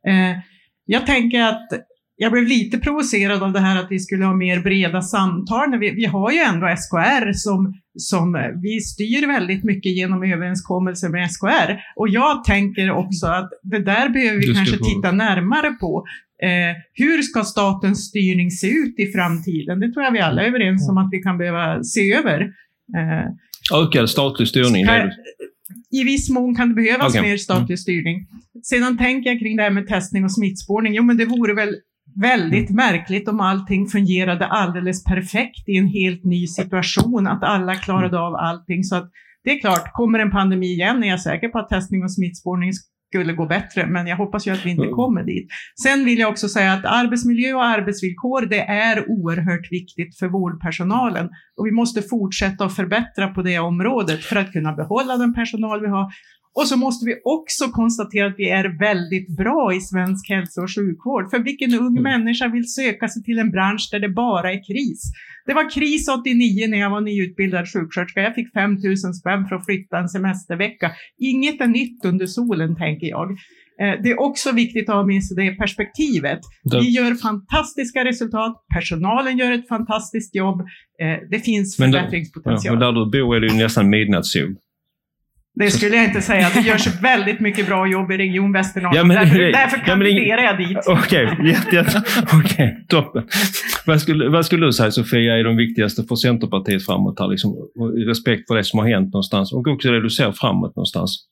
[0.08, 0.38] Eh,
[0.86, 1.68] jag tänker att
[2.20, 5.78] jag blev lite provocerad av det här att vi skulle ha mer breda samtal.
[5.78, 11.30] Vi, vi har ju ändå SKR som, som vi styr väldigt mycket genom överenskommelser med
[11.30, 11.70] SKR.
[11.96, 16.04] Och jag tänker också att det där behöver vi kanske titta närmare på.
[16.42, 19.80] Eh, hur ska statens styrning se ut i framtiden?
[19.80, 22.40] Det tror jag vi alla är överens om att vi kan behöva se över.
[22.96, 24.84] Eh, Ökad statlig styrning?
[24.84, 25.10] Ska,
[25.90, 27.22] I viss mån kan det behövas okay.
[27.22, 27.76] mer statlig mm.
[27.76, 28.26] styrning.
[28.62, 30.94] Sedan tänker jag kring det här med testning och smittspårning.
[30.94, 31.74] Jo, men det vore väl
[32.20, 38.20] väldigt märkligt om allting fungerade alldeles perfekt i en helt ny situation, att alla klarade
[38.20, 38.84] av allting.
[38.84, 39.10] Så att
[39.44, 42.72] det är klart, kommer en pandemi igen är jag säker på att testning och smittspårning
[43.08, 44.94] skulle gå bättre, men jag hoppas ju att vi inte mm.
[44.94, 45.48] kommer dit.
[45.82, 51.28] Sen vill jag också säga att arbetsmiljö och arbetsvillkor, det är oerhört viktigt för vårdpersonalen
[51.56, 55.80] och vi måste fortsätta att förbättra på det området för att kunna behålla den personal
[55.80, 56.12] vi har
[56.58, 60.74] och så måste vi också konstatera att vi är väldigt bra i svensk hälso och
[60.74, 61.30] sjukvård.
[61.30, 62.02] För vilken ung mm.
[62.02, 65.02] människa vill söka sig till en bransch där det bara är kris?
[65.46, 68.20] Det var kris 89 när jag var nyutbildad sjuksköterska.
[68.20, 70.90] Jag fick 5 000 spänn för att flytta en semestervecka.
[71.18, 73.30] Inget är nytt under solen, tänker jag.
[73.82, 76.40] Eh, det är också viktigt att ha med sig det perspektivet.
[76.62, 80.60] Vi gör fantastiska resultat, personalen gör ett fantastiskt jobb,
[81.00, 82.78] eh, det finns förbättringspotential.
[82.78, 84.56] Men, där du bor är det ju nästan midnattssol.
[85.58, 86.50] Det skulle jag inte säga.
[86.54, 88.96] Det görs väldigt mycket bra jobb i Region Västernorrland.
[88.96, 90.78] Ja, men, därför, därför kandiderar jag dit.
[90.86, 92.02] Okej, okay, jätte, jätte,
[92.36, 93.22] okay, toppen.
[93.86, 97.28] Vad skulle, vad skulle du säga Sofia är de viktigaste för Centerpartiet framåt här?
[97.28, 97.56] Liksom,
[98.06, 101.28] respekt för det som har hänt någonstans och också det du ser framåt någonstans.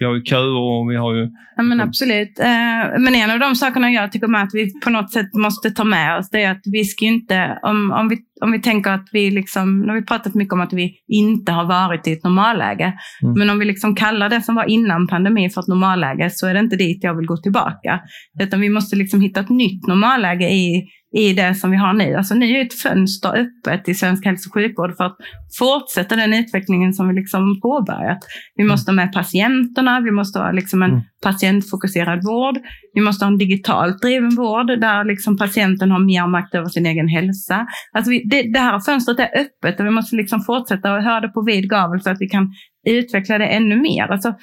[0.00, 1.28] Vi har ju köer och vi har ju...
[1.56, 2.38] Ja men absolut.
[2.38, 5.70] Eh, men en av de sakerna jag tycker med att vi på något sätt måste
[5.70, 8.90] ta med oss, det är att vi ska inte, om, om, vi, om vi tänker
[8.90, 12.12] att vi liksom, nu har vi pratat mycket om att vi inte har varit i
[12.12, 13.38] ett normalläge, mm.
[13.38, 16.54] men om vi liksom kallar det som var innan pandemin för ett normalläge så är
[16.54, 18.00] det inte dit jag vill gå tillbaka.
[18.40, 22.14] Utan vi måste liksom hitta ett nytt normalläge i i det som vi har nu.
[22.14, 25.16] Alltså nu är ett fönster öppet i svensk hälso och sjukvård för att
[25.58, 28.18] fortsätta den utvecklingen som vi liksom påbörjat.
[28.56, 31.02] Vi måste ha med patienterna, vi måste ha liksom en mm.
[31.22, 32.58] patientfokuserad vård,
[32.94, 36.86] vi måste ha en digitalt driven vård där liksom patienten har mer makt över sin
[36.86, 37.66] egen hälsa.
[37.92, 41.20] Alltså vi, det, det, här fönstret är öppet och vi måste liksom fortsätta och höra
[41.20, 42.52] det på vid gavel så att vi kan
[42.86, 44.12] utveckla det ännu mer.
[44.12, 44.34] Alltså,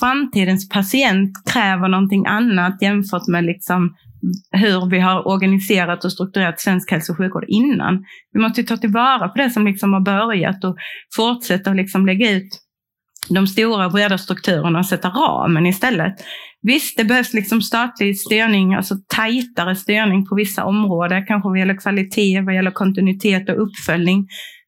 [0.00, 3.94] framtidens patient kräver någonting annat jämfört med liksom
[4.50, 8.04] hur vi har organiserat och strukturerat svensk hälso och sjukvård innan.
[8.32, 10.76] Vi måste ta tillvara på det som liksom har börjat och
[11.16, 12.48] fortsätta liksom lägga ut
[13.28, 16.14] de stora breda strukturerna och sätta ramen istället.
[16.62, 21.80] Visst, det behövs liksom statlig styrning, alltså tajtare styrning på vissa områden, kanske vad gäller
[21.80, 24.26] kvalitet, vad gäller kontinuitet och uppföljning.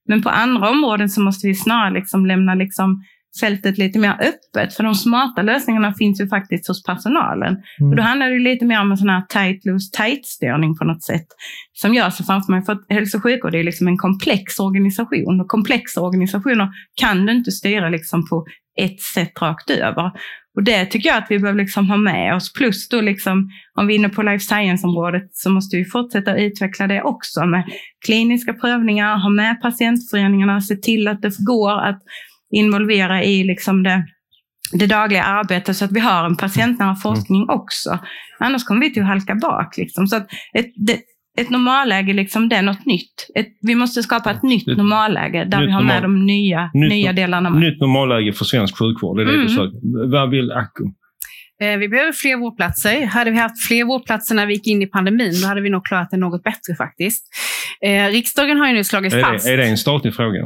[0.08, 3.02] Men på andra områden så måste vi snarare liksom lämna liksom
[3.40, 4.74] fältet lite mer öppet.
[4.74, 7.56] För de smarta lösningarna finns ju faktiskt hos personalen.
[7.80, 7.90] Mm.
[7.90, 10.84] Och då handlar det lite mer om en sån här tight, loose, tight styrning på
[10.84, 11.26] något sätt.
[11.72, 12.64] Som jag ser framför mig.
[12.64, 15.40] För att hälso och sjukvård är liksom en komplex organisation.
[15.40, 16.68] Och komplexa organisationer
[17.00, 18.46] kan du inte styra liksom på
[18.80, 20.10] ett sätt rakt över.
[20.56, 22.52] Och det tycker jag att vi behöver liksom ha med oss.
[22.52, 26.86] Plus då liksom, om vi är inne på life science-området så måste vi fortsätta utveckla
[26.86, 27.64] det också med
[28.06, 32.02] kliniska prövningar, ha med patientföreningarna, se till att det går att
[32.50, 34.04] involvera i liksom det,
[34.72, 37.98] det dagliga arbetet så att vi har en patientnära forskning också.
[38.38, 39.76] Annars kommer vi till att halka bak.
[39.76, 40.06] Liksom.
[40.06, 40.98] Så att ett, det,
[41.38, 43.30] ett normalläge, liksom, det är något nytt.
[43.34, 46.70] Ett, vi måste skapa ett nytt normalläge där nytt vi har med normal, de nya,
[46.74, 47.60] nytt, nya delarna med.
[47.60, 49.46] Nytt normalläge för svensk sjukvård, det är det mm.
[49.46, 50.10] du.
[50.10, 50.84] Vad vill Acko?
[51.62, 53.06] Eh, vi behöver fler vårdplatser.
[53.06, 55.86] Hade vi haft fler vårdplatser när vi gick in i pandemin, då hade vi nog
[55.86, 57.24] klarat det något bättre faktiskt.
[57.84, 59.46] Eh, riksdagen har ju nu slagit är fast...
[59.46, 60.40] Det, är det en statlig fråga?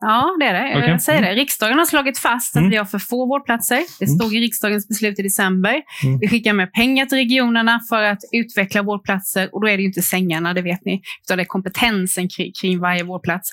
[0.00, 0.78] Ja, det är det.
[0.78, 0.90] Okay.
[0.90, 1.34] Jag säger det.
[1.34, 2.70] Riksdagen har slagit fast att mm.
[2.70, 3.82] vi har för få vårdplatser.
[3.98, 4.18] Det mm.
[4.18, 5.82] stod i riksdagens beslut i december.
[6.04, 6.18] Mm.
[6.20, 9.88] Vi skickar med pengar till regionerna för att utveckla vårdplatser och då är det ju
[9.88, 13.50] inte sängarna, det vet ni, utan det är kompetensen kring, kring varje vårdplats.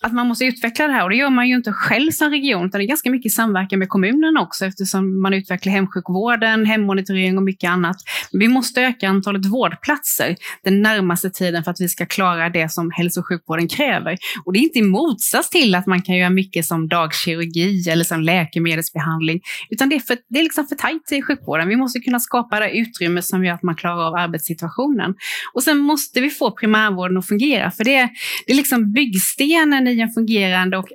[0.00, 2.66] Att man måste utveckla det här och det gör man ju inte själv som region,
[2.66, 7.42] utan det är ganska mycket samverkan med kommunerna också eftersom man utvecklar hemsjukvården, hemmonitorering och
[7.42, 7.96] mycket annat.
[8.32, 12.72] Men vi måste öka antalet vårdplatser den närmaste tiden för att vi ska klara det
[12.72, 14.18] som hälso och sjukvården kräver.
[14.44, 18.04] Och det är inte i motsats till att man kan göra mycket som dagkirurgi eller
[18.04, 21.68] som läkemedelsbehandling, utan det är, för, det är liksom för tajt i sjukvården.
[21.68, 25.14] Vi måste kunna skapa det utrymme som gör att man klarar av arbetssituationen.
[25.54, 28.08] Och sen måste vi få primärvården att fungera, för det är,
[28.46, 30.88] det är liksom byggstenen i en fungerande och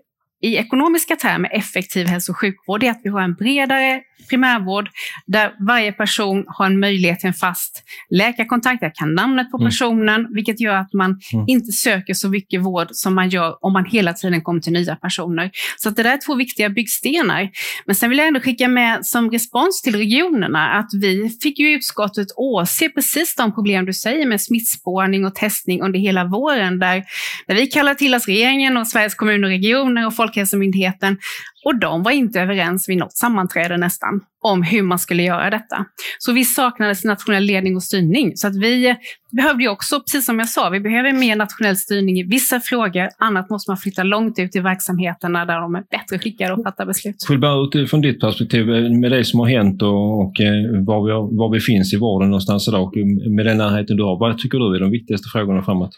[0.46, 4.90] i ekonomiska termer effektiv hälso och sjukvård är att vi har en bredare primärvård
[5.26, 8.82] där varje person har en möjlighet till en fast läkarkontakt.
[8.82, 9.68] Jag kan namnet på mm.
[9.68, 11.46] personen, vilket gör att man mm.
[11.48, 14.96] inte söker så mycket vård som man gör om man hela tiden kommer till nya
[14.96, 15.52] personer.
[15.78, 17.50] Så att det där är två viktiga byggstenar.
[17.86, 21.70] Men sen vill jag ändå skicka med som respons till regionerna att vi fick ju
[21.70, 27.04] utskottet åse precis de problem du säger med smittspårning och testning under hela våren, där,
[27.48, 31.18] där vi kallar till oss regeringen och Sveriges kommuner och regioner och Folkhälsomyndigheten
[31.66, 35.86] och de var inte överens vid något sammanträde nästan om hur man skulle göra detta.
[36.20, 38.32] Så vi saknade nationell ledning och styrning.
[38.36, 38.96] Så att vi
[39.32, 43.10] behövde ju också, precis som jag sa, vi behöver mer nationell styrning i vissa frågor.
[43.18, 46.86] Annat måste man flytta långt ut i verksamheterna där de är bättre skickade att fatta
[46.86, 47.16] beslut.
[47.42, 51.38] Bara utifrån ditt perspektiv, eh, med det som har hänt och, och eh, var, vi,
[51.38, 52.94] var vi finns i vården någonstans idag, och
[53.36, 55.96] med den närheten du har, vad tycker du är de viktigaste frågorna framåt?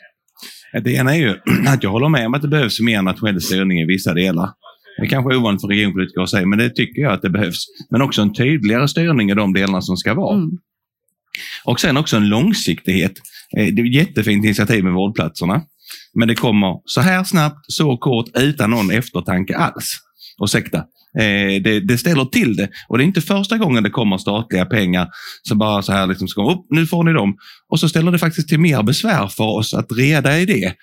[0.74, 1.36] Det ena är ju
[1.68, 4.50] att jag håller med om att det behövs mer nationell styrning i vissa delar.
[4.98, 7.30] Det är kanske är ovanligt för regionpolitiker att säga, men det tycker jag att det
[7.30, 7.66] behövs.
[7.90, 10.36] Men också en tydligare styrning i de delarna som ska vara.
[10.36, 10.50] Mm.
[11.64, 13.14] Och sen också en långsiktighet.
[13.58, 15.62] Eh, det är ett jättefint initiativ med vårdplatserna.
[16.14, 19.98] Men det kommer så här snabbt, så kort, utan någon eftertanke alls.
[20.44, 20.84] Ursäkta.
[21.20, 22.70] Eh, det, det, ställer till det.
[22.88, 25.08] Och det är inte första gången det kommer statliga pengar
[25.48, 27.38] som bara så här liksom ska, upp, nu får ni dem.
[27.70, 30.74] Och så ställer det faktiskt till mer besvär för oss att reda i det.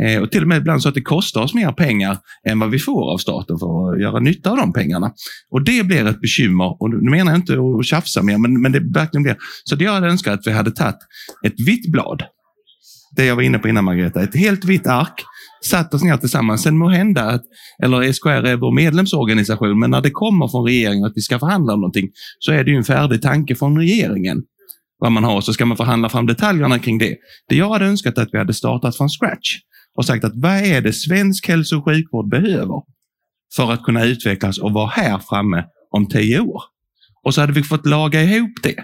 [0.00, 2.18] Eh, och till och med ibland så att det kostar oss mer pengar
[2.48, 5.12] än vad vi får av staten för att göra nytta av de pengarna.
[5.50, 6.82] Och det blir ett bekymmer.
[6.82, 9.36] Och nu menar jag inte att tjafsa mer, men, men det verkligen blir.
[9.64, 10.98] Så jag hade önskat att vi hade tagit
[11.46, 12.22] ett vitt blad.
[13.16, 14.22] Det jag var inne på innan Margareta.
[14.22, 15.24] Ett helt vitt ark
[15.64, 16.62] satt oss ner tillsammans.
[16.62, 17.42] Sen må hända att,
[17.82, 21.74] eller SKR är vår medlemsorganisation, men när det kommer från regeringen att vi ska förhandla
[21.74, 24.42] om någonting så är det ju en färdig tanke från regeringen
[25.02, 27.16] vad man har så ska man förhandla fram detaljerna kring det.
[27.48, 29.58] Det jag hade önskat att vi hade startat från scratch
[29.94, 32.82] och sagt att vad är det svensk hälso och sjukvård behöver
[33.56, 36.62] för att kunna utvecklas och vara här framme om tio år?
[37.24, 38.76] Och så hade vi fått laga ihop det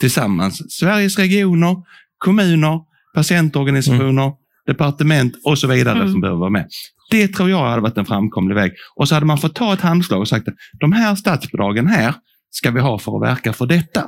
[0.00, 0.72] tillsammans.
[0.72, 1.76] Sveriges regioner,
[2.18, 2.80] kommuner,
[3.14, 4.34] patientorganisationer, mm
[4.66, 6.12] departement och så vidare mm.
[6.12, 6.68] som behöver vara med.
[7.10, 8.72] Det tror jag hade varit en framkomlig väg.
[8.96, 12.14] Och så hade man fått ta ett handslag och sagt att de här statsbidragen här
[12.50, 14.04] ska vi ha för att verka för detta.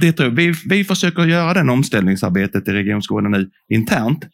[0.00, 0.36] Det tror jag.
[0.36, 4.24] Vi, vi försöker göra den omställningsarbetet i Region Skåne nu internt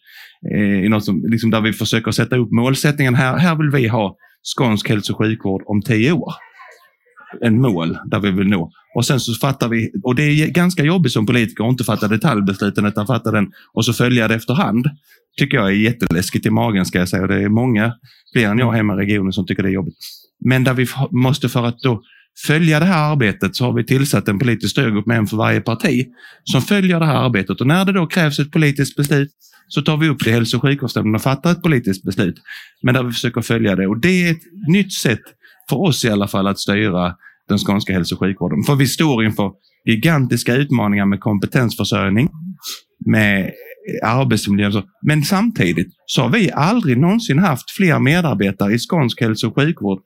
[0.55, 3.15] eh, i något som, liksom där vi försöker sätta upp målsättningen.
[3.15, 4.17] Här, här vill vi ha
[4.57, 6.33] skånsk hälso och sjukvård om tio år.
[7.41, 8.73] En mål där vi vill nå.
[8.95, 12.09] Och sen så fattar vi, och det är ganska jobbigt som politiker att inte fatta
[12.09, 14.87] detaljbesluten utan fatta den och så följa det efterhand.
[15.39, 17.27] Tycker jag är jätteläskigt i magen ska jag säga.
[17.27, 17.93] Det är många
[18.33, 19.97] fler än jag hemma i regionen som tycker det är jobbigt.
[20.45, 22.03] Men där vi måste för att då
[22.47, 25.61] följa det här arbetet så har vi tillsatt en politisk styrgrupp med en för varje
[25.61, 26.07] parti
[26.45, 27.61] som följer det här arbetet.
[27.61, 29.31] Och när det då krävs ett politiskt beslut
[29.69, 32.35] så tar vi upp det i hälso och sjukvårdsnämnden och fattar ett politiskt beslut.
[32.83, 33.87] Men där vi försöker följa det.
[33.87, 35.23] Och det är ett nytt sätt,
[35.73, 37.15] för oss i alla fall, att styra
[37.49, 38.63] den skånska hälso och sjukvården.
[38.67, 39.51] För vi står inför
[39.85, 42.29] gigantiska utmaningar med kompetensförsörjning,
[43.07, 43.51] med
[44.05, 44.83] arbetsmiljö.
[45.07, 49.99] Men samtidigt så har vi aldrig någonsin haft fler medarbetare i skånsk hälso och sjukvård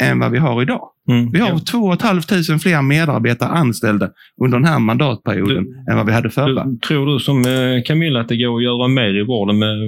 [0.00, 0.88] än vad vi har idag.
[1.08, 1.58] Mm, vi har ja.
[1.58, 4.10] 2 500 fler medarbetare anställda
[4.42, 6.64] under den här mandatperioden du, än vad vi hade förra.
[6.64, 9.78] Du, tror du som eh, Camilla att det går att göra mer i vården med,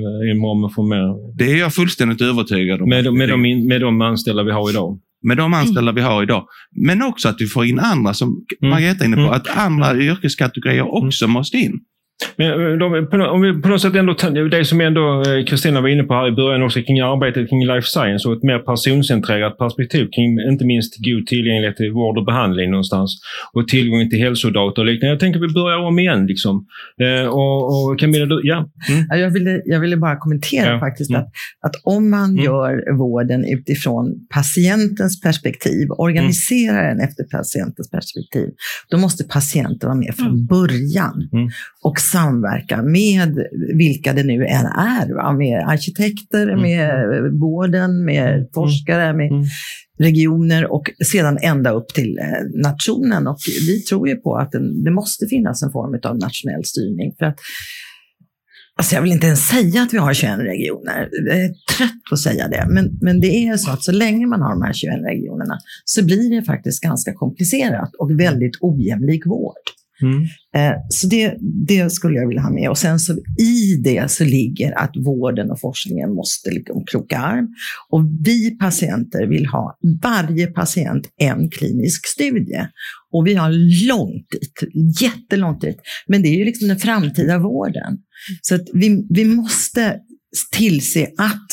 [0.60, 1.36] med, få mer?
[1.38, 2.88] Det är jag fullständigt övertygad om.
[2.88, 4.98] Med, med, de, med de anställda vi har idag?
[5.24, 6.46] Med de anställda vi har idag.
[6.86, 8.70] Men också att vi får in andra, som mm.
[8.70, 9.34] Margareta är inne på, mm.
[9.34, 11.32] att andra yrkeskategorier också mm.
[11.32, 11.80] måste in.
[12.36, 14.14] Men eh, om vi på något sätt ändå,
[14.50, 17.66] det som ändå eh, Kristina var inne på här i början också kring arbetet kring
[17.66, 22.24] life science och ett mer personcentrerat perspektiv kring inte minst god tillgänglighet till vård och
[22.24, 23.20] behandling någonstans
[23.52, 25.12] och tillgång till hälsodata och liknande.
[25.12, 26.26] Jag tänker att vi börjar om igen.
[26.26, 26.66] Liksom.
[27.02, 28.70] Eh, och, och Camilla, du, ja.
[28.90, 29.20] Mm.
[29.20, 30.80] Jag, ville, jag ville bara kommentera ja.
[30.80, 31.22] faktiskt mm.
[31.22, 31.28] att,
[31.66, 32.44] att om man mm.
[32.44, 36.96] gör vården utifrån patientens perspektiv, organiserar mm.
[36.96, 38.48] den efter patientens perspektiv,
[38.90, 40.46] då måste patienten vara med från mm.
[40.46, 41.28] början.
[41.32, 41.48] Mm.
[41.82, 45.14] Och samverka med vilka det nu än är.
[45.14, 45.32] Va?
[45.32, 46.62] Med arkitekter, mm.
[46.62, 46.90] med
[47.40, 48.46] vården, med mm.
[48.54, 49.44] forskare, med mm.
[49.98, 53.26] regioner och sedan ända upp till eh, nationen.
[53.26, 54.52] Och vi tror ju på att
[54.84, 57.14] det måste finnas en form av nationell styrning.
[57.18, 57.38] För att
[58.76, 61.08] Alltså jag vill inte ens säga att vi har 21 regioner.
[61.26, 62.66] Jag är trött på att säga det.
[62.68, 66.04] Men, men det är så att så länge man har de här 21 regionerna så
[66.04, 69.64] blir det faktiskt ganska komplicerat och väldigt ojämlik vård.
[70.02, 70.22] Mm.
[70.56, 71.34] Eh, så det,
[71.66, 72.70] det, skulle jag vilja ha med.
[72.70, 77.48] Och sen så i det så ligger att vården och forskningen måste liksom kroka arm.
[77.90, 82.66] Och vi patienter vill ha varje patient en klinisk studie.
[83.12, 83.50] Och vi har
[83.88, 85.76] långt dit, jättelångt dit.
[86.06, 87.98] Men det är ju liksom den framtida vården.
[88.42, 90.00] Så att vi, vi måste
[90.52, 91.46] tillse att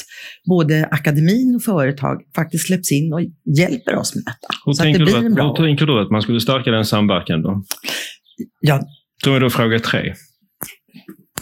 [0.49, 3.21] både akademin och företag faktiskt släpps in och
[3.57, 4.47] hjälper oss med detta.
[4.65, 7.63] Hur, tänker, det att, tänker du att man skulle stärka den samverkan då?
[8.59, 8.81] Ja.
[9.23, 10.13] Då är då fråga tre.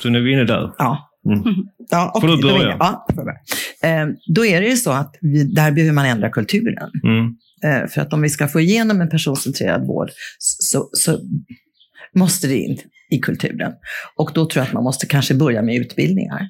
[0.01, 0.71] Så nu är vi inne där.
[0.77, 1.05] Ja.
[1.25, 1.43] Mm.
[1.89, 2.77] Ja, okay, får du börja?
[2.79, 3.07] Ja,
[3.83, 6.91] eh, då är det ju så att vi, där behöver man ändra kulturen.
[7.03, 7.25] Mm.
[7.63, 10.09] Eh, för att om vi ska få igenom en personcentrerad vård
[10.39, 11.19] så, så
[12.15, 12.77] måste det in
[13.11, 13.73] i kulturen.
[14.15, 16.49] Och då tror jag att man måste kanske börja med utbildningar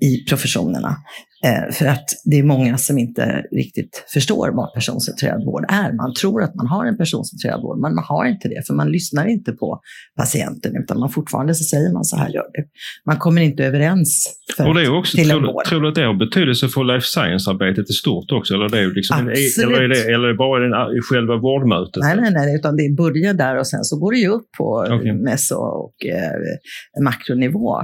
[0.00, 0.96] i professionerna.
[1.44, 5.92] Eh, för att det är många som inte riktigt förstår vad personcentrerad vård är.
[5.92, 8.90] Man tror att man har en personcentrerad vård, men man har inte det, för man
[8.90, 9.80] lyssnar inte på
[10.16, 12.68] patienten, utan man fortfarande så säger man så här gör du.
[13.06, 15.64] Man kommer inte överens för, och det är också, till tror, en vård.
[15.64, 18.54] Tror du att det har betydelse för life science-arbetet i stort också?
[18.54, 22.02] Eller, det är liksom, eller, är det, eller bara den, själva vårdmötet?
[22.02, 24.68] Nej, nej, nej, utan det börjar där och sen så går det ju upp på
[24.78, 25.12] okay.
[25.12, 27.82] meso och eh, makronivå.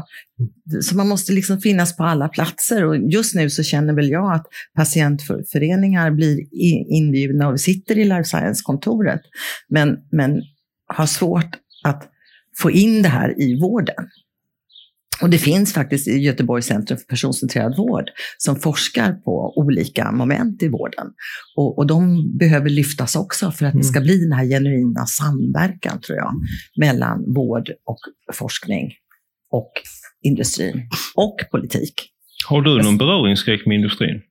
[0.83, 4.35] Så man måste liksom finnas på alla platser och just nu så känner väl jag
[4.35, 6.39] att patientföreningar blir
[6.93, 9.21] inbjudna och sitter i life science-kontoret,
[9.69, 10.43] men, men
[10.87, 12.11] har svårt att
[12.59, 14.09] få in det här i vården.
[15.23, 18.05] Och det finns faktiskt i Göteborgs centrum för personcentrerad vård
[18.39, 21.07] som forskar på olika moment i vården.
[21.57, 24.07] Och, och de behöver lyftas också för att det ska mm.
[24.07, 26.33] bli den här genuina samverkan, tror jag,
[26.77, 27.99] mellan vård och
[28.33, 28.93] forskning
[29.55, 29.73] och
[30.23, 31.95] industrin och politik.
[32.49, 34.23] Har du någon beröringsskräck med industrin?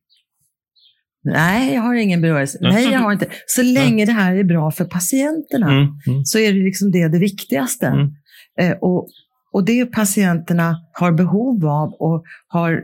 [1.24, 2.74] Nej, jag har ingen beröringsskräck.
[2.74, 3.28] Nej, jag har inte.
[3.48, 6.26] Så länge det här är bra för patienterna mm, mm.
[6.26, 7.88] så är det liksom det, det viktigaste.
[7.88, 8.10] Mm.
[8.60, 9.10] Eh, och,
[9.54, 12.82] och det patienterna har behov av och har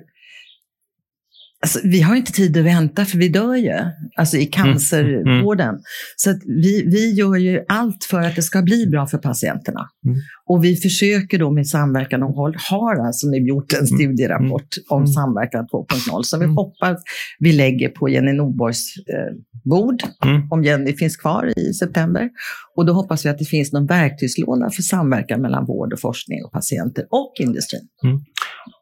[1.61, 3.73] Alltså, vi har inte tid att vänta för vi dör ju,
[4.15, 5.67] alltså i mm, cancervården.
[5.67, 5.83] Mm, mm.
[6.15, 9.89] Så vi, vi gör ju allt för att det ska bli bra för patienterna.
[10.05, 10.17] Mm.
[10.45, 14.67] Och vi försöker då med samverkan och håll, har alltså nu gjort en mm, studierapport
[14.89, 16.97] om samverkan 2.0 som vi hoppas
[17.39, 20.03] vi lägger på Jenny Nordborgs eh, bord,
[20.51, 22.29] om Jenny finns kvar i september.
[22.75, 26.43] Och då hoppas vi att det finns någon verktygslåda för samverkan mellan vård och forskning
[26.45, 27.87] och patienter och industrin.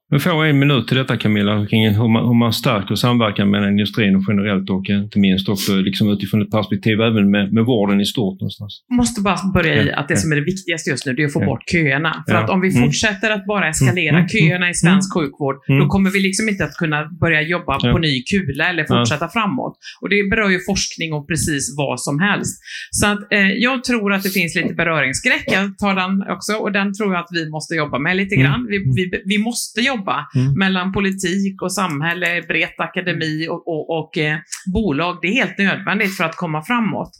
[0.10, 3.70] Vi får en minut till detta Camilla, kring hur man, hur man stärker samverkan mellan
[3.70, 8.02] industrin och generellt och inte minst också liksom utifrån ett perspektiv även med, med vården
[8.02, 8.40] i stort.
[8.42, 8.84] någonstans.
[8.88, 11.26] Jag måste bara börja i att det som är det viktigaste just nu det är
[11.26, 12.24] att få bort köerna.
[12.30, 12.84] För att om vi mm.
[12.84, 14.30] fortsätter att bara eskalera mm.
[14.30, 15.26] köerna i svensk mm.
[15.26, 19.30] sjukvård, då kommer vi liksom inte att kunna börja jobba på ny kula eller fortsätta
[19.30, 19.74] framåt.
[20.02, 22.56] Och det berör ju forskning och precis vad som helst.
[22.92, 25.46] Så att eh, jag tror att det finns lite beröringsskräck.
[25.48, 28.68] Jag tar den också och den tror jag att vi måste jobba med lite grann.
[28.70, 30.54] Vi, vi, vi måste jobba jobba mm.
[30.54, 34.38] mellan politik och samhälle, brett akademi och, och, och eh,
[34.74, 35.20] bolag.
[35.22, 37.12] Det är helt nödvändigt för att komma framåt.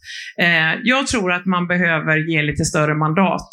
[0.42, 3.50] Eh, jag tror att man behöver ge lite större mandat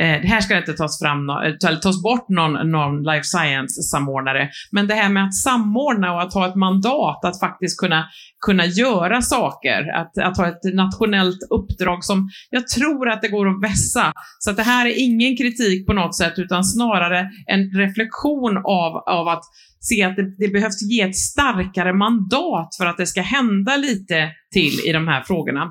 [0.00, 4.48] Eh, här ska det inte tas, fram, eller eh, tas bort någon, någon life science-samordnare,
[4.72, 8.04] men det här med att samordna och att ha ett mandat att faktiskt kunna,
[8.46, 13.48] kunna göra saker, att, att ha ett nationellt uppdrag som jag tror att det går
[13.48, 14.12] att vässa.
[14.38, 18.96] Så att det här är ingen kritik på något sätt, utan snarare en reflektion av,
[19.06, 19.44] av att
[19.80, 24.30] se att det, det behövs ge ett starkare mandat för att det ska hända lite
[24.58, 25.62] till i de här frågorna.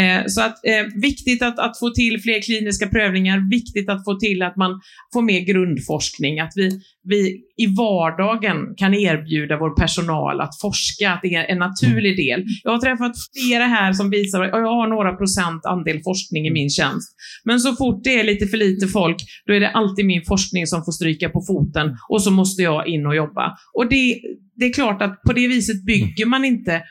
[0.00, 4.14] Eh, så att eh, viktigt att, att få till fler kliniska prövningar, viktigt att få
[4.14, 4.72] till att man
[5.12, 6.66] får mer grundforskning, att vi,
[7.12, 7.20] vi
[7.64, 12.24] i vardagen kan erbjuda vår personal att forska, att det är en naturlig mm.
[12.24, 12.40] del.
[12.64, 16.50] Jag har träffat flera här som visar att jag har några procent andel forskning i
[16.50, 17.08] min tjänst.
[17.44, 19.16] Men så fort det är lite för lite folk,
[19.46, 22.88] då är det alltid min forskning som får stryka på foten och så måste jag
[22.88, 23.44] in och jobba.
[23.76, 24.20] Och det,
[24.56, 26.82] det är klart att på det viset bygger man inte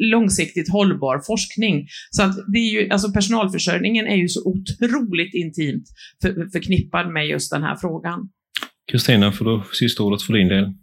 [0.00, 1.86] långsiktigt hållbar forskning.
[2.10, 5.84] Så att det är ju, alltså personalförsörjningen är ju så otroligt intimt
[6.22, 8.28] för, förknippad med just den här frågan.
[8.92, 10.74] Kristina, får du sista ordet för din del?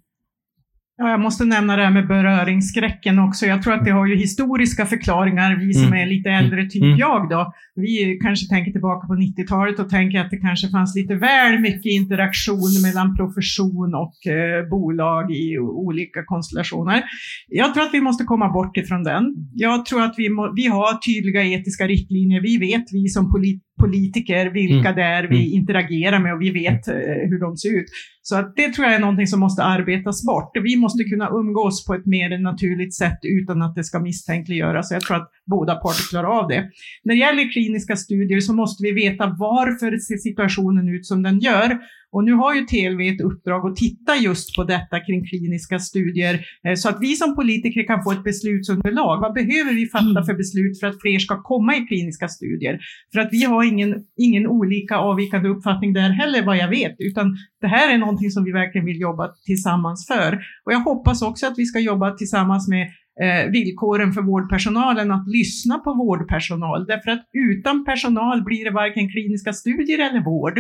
[1.02, 3.46] Ja, jag måste nämna det här med beröringsskräcken också.
[3.46, 6.00] Jag tror att det har ju historiska förklaringar, vi som mm.
[6.00, 6.98] är lite äldre, typ mm.
[6.98, 7.54] jag då.
[7.76, 11.92] Vi kanske tänker tillbaka på 90-talet och tänker att det kanske fanns lite väl mycket
[11.92, 17.04] interaktion mellan profession och eh, bolag i olika konstellationer.
[17.48, 19.24] Jag tror att vi måste komma bort ifrån den.
[19.54, 22.42] Jag tror att vi, må, vi har tydliga etiska riktlinjer.
[22.42, 24.96] Vi vet, vi som polit politiker, vilka mm.
[24.96, 26.96] det är vi interagerar med och vi vet eh,
[27.30, 27.86] hur de ser ut.
[28.30, 30.52] Så att det tror jag är någonting som måste arbetas bort.
[30.64, 34.92] Vi måste kunna umgås på ett mer naturligt sätt utan att det ska misstänkliggöras.
[34.92, 36.70] Jag tror att båda parter klarar av det.
[37.04, 41.40] När det gäller kliniska studier så måste vi veta varför ser situationen ut som den
[41.40, 41.80] gör
[42.12, 46.34] och nu har ju TLV ett uppdrag att titta just på detta kring kliniska studier
[46.68, 49.22] eh, så att vi som politiker kan få ett beslutsunderlag.
[49.22, 50.24] Vad behöver vi fatta mm.
[50.24, 52.80] för beslut för att fler ska komma i kliniska studier?
[53.14, 57.38] För att vi har ingen, ingen olika avvikande uppfattning där heller vad jag vet, utan
[57.62, 60.40] det här är någonting som vi verkligen vill jobba tillsammans för.
[60.66, 62.88] Och jag hoppas också att vi ska jobba tillsammans med
[63.24, 66.86] eh, villkoren för vårdpersonalen att lyssna på vårdpersonal.
[66.86, 70.58] Därför att utan personal blir det varken kliniska studier eller vård.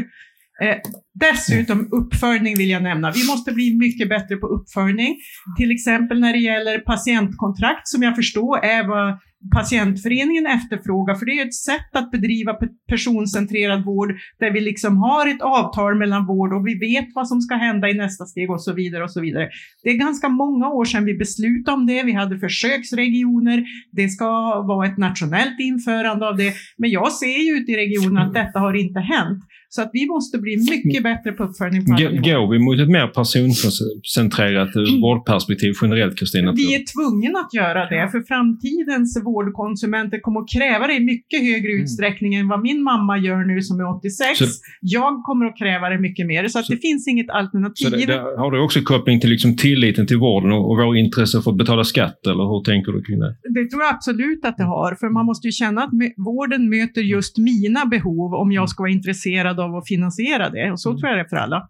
[0.61, 0.77] Eh,
[1.13, 3.11] dessutom uppföljning vill jag nämna.
[3.11, 5.15] Vi måste bli mycket bättre på uppföljning.
[5.57, 9.19] Till exempel när det gäller patientkontrakt som jag förstår är vad
[9.55, 12.53] patientföreningen efterfrågar, för det är ett sätt att bedriva
[12.89, 17.41] personcentrerad vård där vi liksom har ett avtal mellan vård och vi vet vad som
[17.41, 19.49] ska hända i nästa steg och så vidare och så vidare.
[19.83, 22.03] Det är ganska många år sedan vi beslutade om det.
[22.03, 23.65] Vi hade försöksregioner.
[23.91, 24.27] Det ska
[24.61, 26.53] vara ett nationellt införande av det.
[26.77, 29.43] Men jag ser ju ute i regionen att detta har inte hänt.
[29.71, 31.85] Så att vi måste bli mycket bättre på uppföljning.
[31.85, 31.91] På
[32.29, 35.01] Går vi mot ett mer personcentrerat mm.
[35.05, 36.51] vårdperspektiv generellt, Kristina?
[36.51, 41.39] Vi är tvungna att göra det, för framtidens vårdkonsumenter kommer att kräva det i mycket
[41.41, 41.83] högre mm.
[41.83, 44.39] utsträckning än vad min mamma gör nu som är 86.
[44.39, 44.45] Så,
[44.81, 47.85] jag kommer att kräva det mycket mer, så att så, det finns inget alternativ.
[47.85, 50.97] Så det, det, har du också koppling till liksom tilliten till vården och, och vår
[50.97, 53.31] intresse för att betala skatt, eller hur tänker du kring det?
[53.57, 57.01] Det tror jag absolut att det har, för man måste ju känna att vården möter
[57.01, 60.71] just mina behov om jag ska vara intresserad av att finansiera det.
[60.71, 60.99] Och så mm.
[60.99, 61.67] tror jag det är för alla.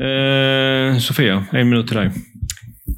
[0.00, 2.10] Eh, Sofia, en minut till dig.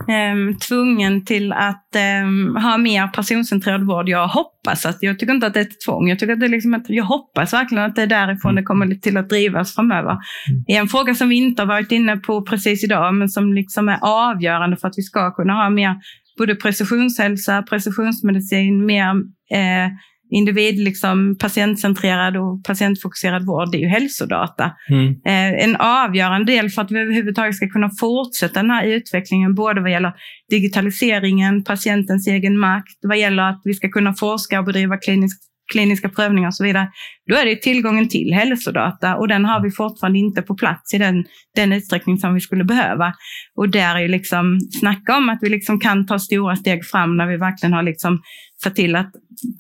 [0.09, 4.09] Um, tvungen till att um, ha mer personcentrerad vård.
[4.09, 6.47] Jag hoppas att, jag tycker inte att det är ett tvång, jag, tycker att det
[6.47, 9.75] är liksom att, jag hoppas verkligen att det är därifrån det kommer till att drivas
[9.75, 10.11] framöver.
[10.11, 10.65] Mm.
[10.67, 13.99] En fråga som vi inte har varit inne på precis idag, men som liksom är
[14.03, 15.97] avgörande för att vi ska kunna ha mer
[16.39, 19.11] både precisionshälsa, precisionsmedicin, mer
[19.53, 19.91] eh,
[20.31, 24.73] individ, liksom, patientcentrerad och patientfokuserad vård, det är ju hälsodata.
[24.91, 25.09] Mm.
[25.09, 29.81] Eh, en avgörande del för att vi överhuvudtaget ska kunna fortsätta den här utvecklingen, både
[29.81, 30.13] vad gäller
[30.51, 36.09] digitaliseringen, patientens egen makt, vad gäller att vi ska kunna forska och bedriva klinisk kliniska
[36.09, 36.89] prövningar och så vidare,
[37.31, 40.99] då är det tillgången till hälsodata och den har vi fortfarande inte på plats i
[40.99, 41.25] den,
[41.57, 43.15] den utsträckning som vi skulle behöva.
[43.57, 47.17] Och där är ju liksom, snacka om att vi liksom kan ta stora steg fram
[47.17, 48.23] när vi verkligen har liksom
[48.63, 49.13] sett till att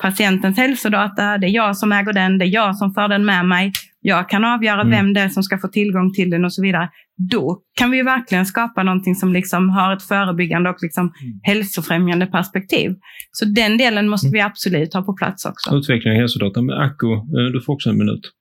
[0.03, 3.47] patientens hälsodata, det är jag som äger den, det är jag som för den med
[3.47, 4.91] mig, jag kan avgöra mm.
[4.91, 6.89] vem det är som ska få tillgång till den och så vidare.
[7.29, 11.41] Då kan vi verkligen skapa någonting som liksom har ett förebyggande och liksom mm.
[11.43, 12.91] hälsofrämjande perspektiv.
[13.33, 14.33] Så den delen måste mm.
[14.33, 15.77] vi absolut ha på plats också.
[15.77, 16.63] Utveckling av hälsodata.
[16.63, 18.33] Men Acko, eh, du får också en minut.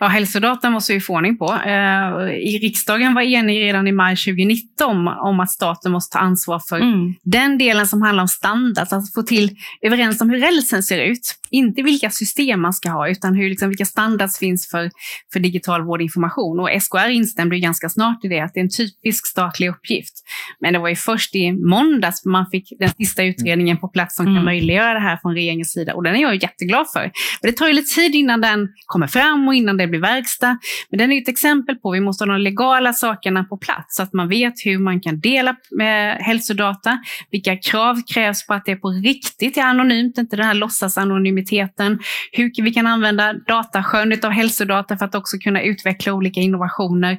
[0.00, 1.44] Ja, hälsodata måste vi få ordning på.
[1.66, 6.62] Eh, I riksdagen var enig redan i maj 2019 om att staten måste ta ansvar
[6.68, 7.14] för mm.
[7.22, 11.34] den delen som handlar om standard, att få till överens om hur rälsen ser ut.
[11.50, 14.90] Inte vilka system man ska ha, utan hur, liksom, vilka standards finns för,
[15.32, 16.60] för digital vårdinformation.
[16.60, 20.14] Och SKR instämde ganska snart i det, att det är en typisk statlig uppgift.
[20.60, 24.26] Men det var ju först i måndags man fick den sista utredningen på plats som
[24.26, 24.36] mm.
[24.36, 25.94] kan möjliggöra det här från regeringens sida.
[25.94, 27.10] Och den är jag jätteglad för.
[27.42, 30.00] Men det tar ju lite tid innan den kommer fram och innan innan det blir
[30.00, 30.58] verkstad.
[30.90, 33.96] Men den är ett exempel på att vi måste ha de legala sakerna på plats
[33.96, 36.98] så att man vet hur man kan dela med hälsodata,
[37.30, 41.98] vilka krav krävs på att det är på riktigt är anonymt, inte den här låtsasanonymiteten,
[42.32, 47.18] hur vi kan använda datasjön av hälsodata för att också kunna utveckla olika innovationer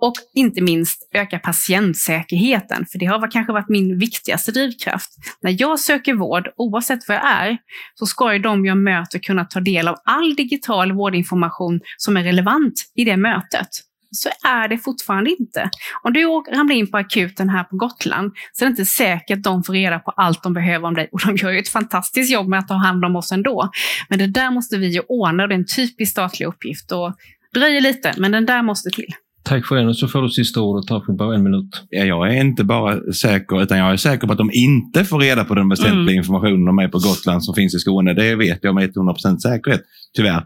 [0.00, 5.10] och inte minst öka patientsäkerheten, för det har kanske varit min viktigaste drivkraft.
[5.42, 7.58] När jag söker vård, oavsett var jag är,
[7.94, 12.22] så ska ju de jag möter kunna ta del av all digital vårdinformation som är
[12.22, 13.68] relevant i det mötet
[14.10, 15.70] så är det fortfarande inte.
[16.02, 19.44] Om du ramlar in på akuten här på Gotland så är det inte säkert att
[19.44, 21.08] de får reda på allt de behöver om dig.
[21.12, 23.70] Och de gör ju ett fantastiskt jobb med att ta hand om oss ändå.
[24.08, 26.92] Men det där måste vi ju ordna, det är en typisk statlig uppgift.
[26.92, 27.14] Och
[27.54, 29.14] dröjer lite, men den där måste till.
[29.42, 29.86] Tack för det.
[29.86, 31.82] Och så får du sista ordet här på bara en minut.
[31.90, 35.18] Ja, jag är inte bara säker, utan jag är säker på att de inte får
[35.18, 36.14] reda på den väsentliga mm.
[36.14, 38.14] informationen om mig på Gotland som finns i Skåne.
[38.14, 39.80] Det vet jag med 100% säkerhet,
[40.16, 40.44] tyvärr.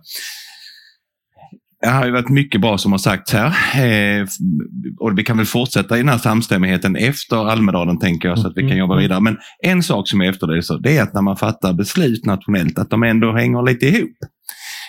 [1.83, 3.47] Det har varit mycket bra som har sagts här.
[3.85, 4.26] Eh,
[4.99, 8.57] och vi kan väl fortsätta i den här samstämmigheten efter Almedalen, tänker jag, så att
[8.57, 9.03] vi kan jobba mm.
[9.03, 9.20] vidare.
[9.20, 12.91] Men en sak som jag efterlyser, det är att när man fattar beslut nationellt, att
[12.91, 14.16] de ändå hänger lite ihop.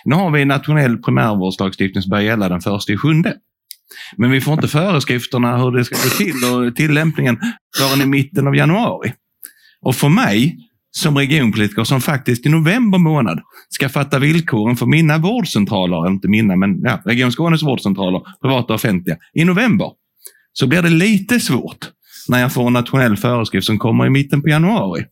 [0.05, 3.35] Nu har vi en nationell primärvårdslagstiftning som börjar gälla den första i sjunde.
[4.17, 7.37] Men vi får inte föreskrifterna hur det ska gå till och tillämpningen
[7.77, 9.13] förrän i mitten av januari.
[9.81, 10.57] Och för mig
[10.91, 13.39] som regionpolitiker som faktiskt i november månad
[13.69, 18.75] ska fatta villkoren för mina vårdcentraler, inte mina, men ja, Region Skånes vårdcentraler, privata och
[18.75, 19.91] offentliga, i november,
[20.53, 21.89] så blir det lite svårt
[22.27, 25.05] när jag får en nationell föreskrift som kommer i mitten på januari.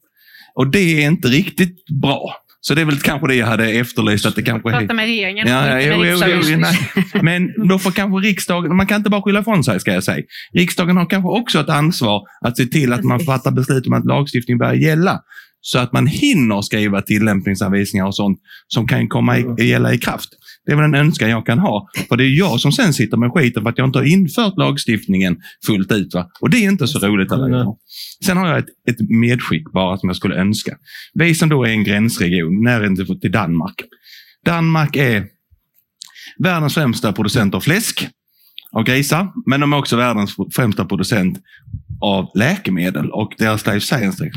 [0.56, 2.36] Och det är inte riktigt bra.
[2.62, 4.26] Så det är väl kanske det jag hade efterlyst.
[4.26, 4.72] Att det kanske...
[4.72, 5.48] Prata med regeringen.
[5.48, 9.40] Ja, ja, jo, jo, jo, Men då får kanske riksdagen, man kan inte bara skylla
[9.40, 10.24] ifrån sig ska jag säga.
[10.54, 14.06] Riksdagen har kanske också ett ansvar att se till att man fattar beslut om att
[14.06, 15.22] lagstiftning börjar gälla
[15.62, 20.30] så att man hinner skriva tillämpningsanvisningar och sånt som kan komma i, gälla i kraft.
[20.66, 21.90] Det är väl en önskan jag kan ha.
[22.10, 24.58] För det är jag som sen sitter med skiten för att jag inte har infört
[24.58, 26.14] lagstiftningen fullt ut.
[26.14, 26.30] Va?
[26.42, 27.32] Och det är inte så roligt.
[27.32, 27.76] Alla
[28.26, 30.78] Sen har jag ett, ett medskick bara som jag skulle önska.
[31.14, 33.76] Vi som då är en gränsregion, nära till Danmark.
[34.46, 35.26] Danmark är
[36.38, 38.08] världens främsta producent av fläsk
[38.72, 41.40] av grisar, men de är också världens främsta producent
[42.02, 44.32] av läkemedel och deras life science.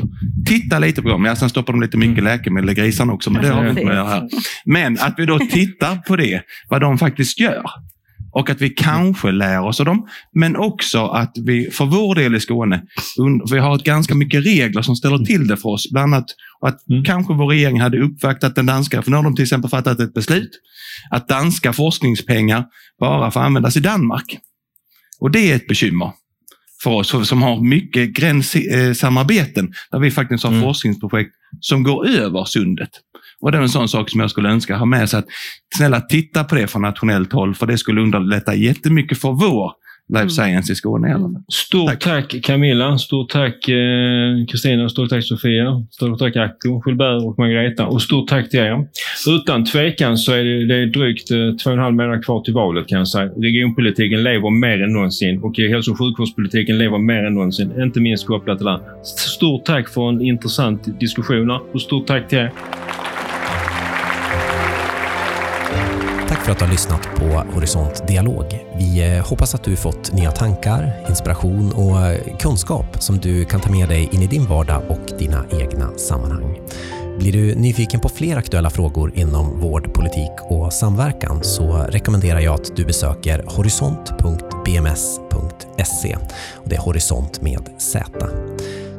[0.45, 1.25] Titta lite på dem.
[1.25, 2.23] Ja, sen stoppar de lite mycket mm.
[2.23, 4.29] läkemedel i grisarna också, men det har vi inte med här.
[4.65, 7.63] Men att vi då tittar på det, vad de faktiskt gör.
[8.31, 12.35] Och att vi kanske lär oss av dem, men också att vi för vår del
[12.35, 12.83] i Skåne,
[13.51, 15.91] vi har ett ganska mycket regler som ställer till det för oss.
[15.91, 16.25] Bland annat
[16.65, 17.03] att mm.
[17.03, 20.13] kanske vår regering hade uppvaktat den danska, för nu har de till exempel fattat ett
[20.13, 20.49] beslut
[21.09, 22.65] att danska forskningspengar
[22.99, 24.37] bara får användas i Danmark.
[25.19, 26.11] Och det är ett bekymmer
[26.83, 30.63] för oss som har mycket gränssamarbeten där vi faktiskt har mm.
[30.63, 32.89] forskningsprojekt som går över sundet.
[33.41, 35.19] Och det är en sån sak som jag skulle önska ha med sig.
[35.19, 35.25] Att,
[35.77, 39.71] snälla titta på det från nationellt håll, för det skulle underlätta jättemycket för vår
[40.09, 40.29] life mm.
[40.29, 41.43] science i Skåne i alla fall.
[41.51, 42.01] Stort tack,
[42.31, 47.39] tack Camilla, stort tack eh, Kristina, eh, stort tack Sofia, stort tack Acko, Gilbert och
[47.39, 48.87] Margareta och stort tack till er.
[49.27, 52.41] Utan tvekan så är det, det är drygt eh, två och en halv månad kvar
[52.41, 53.25] till valet kan jag säga.
[53.25, 58.27] Regionpolitiken lever mer än någonsin och hälso och sjukvårdspolitiken lever mer än någonsin, inte minst
[58.27, 58.79] kopplat till det.
[59.03, 62.51] Stort tack för en intressant diskussion och stort tack till er.
[66.43, 68.62] för att du har lyssnat på Horisont Dialog.
[68.77, 73.61] Vi eh, hoppas att du fått nya tankar, inspiration och eh, kunskap som du kan
[73.61, 76.59] ta med dig in i din vardag och dina egna sammanhang.
[77.19, 82.53] Blir du nyfiken på fler aktuella frågor inom vård, politik och samverkan så rekommenderar jag
[82.53, 86.17] att du besöker horisont.bms.se.
[86.65, 88.05] Det är Horisont med Z.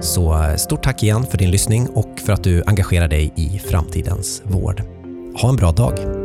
[0.00, 3.58] Så eh, stort tack igen för din lyssning och för att du engagerar dig i
[3.58, 4.82] framtidens vård.
[5.42, 6.23] Ha en bra dag!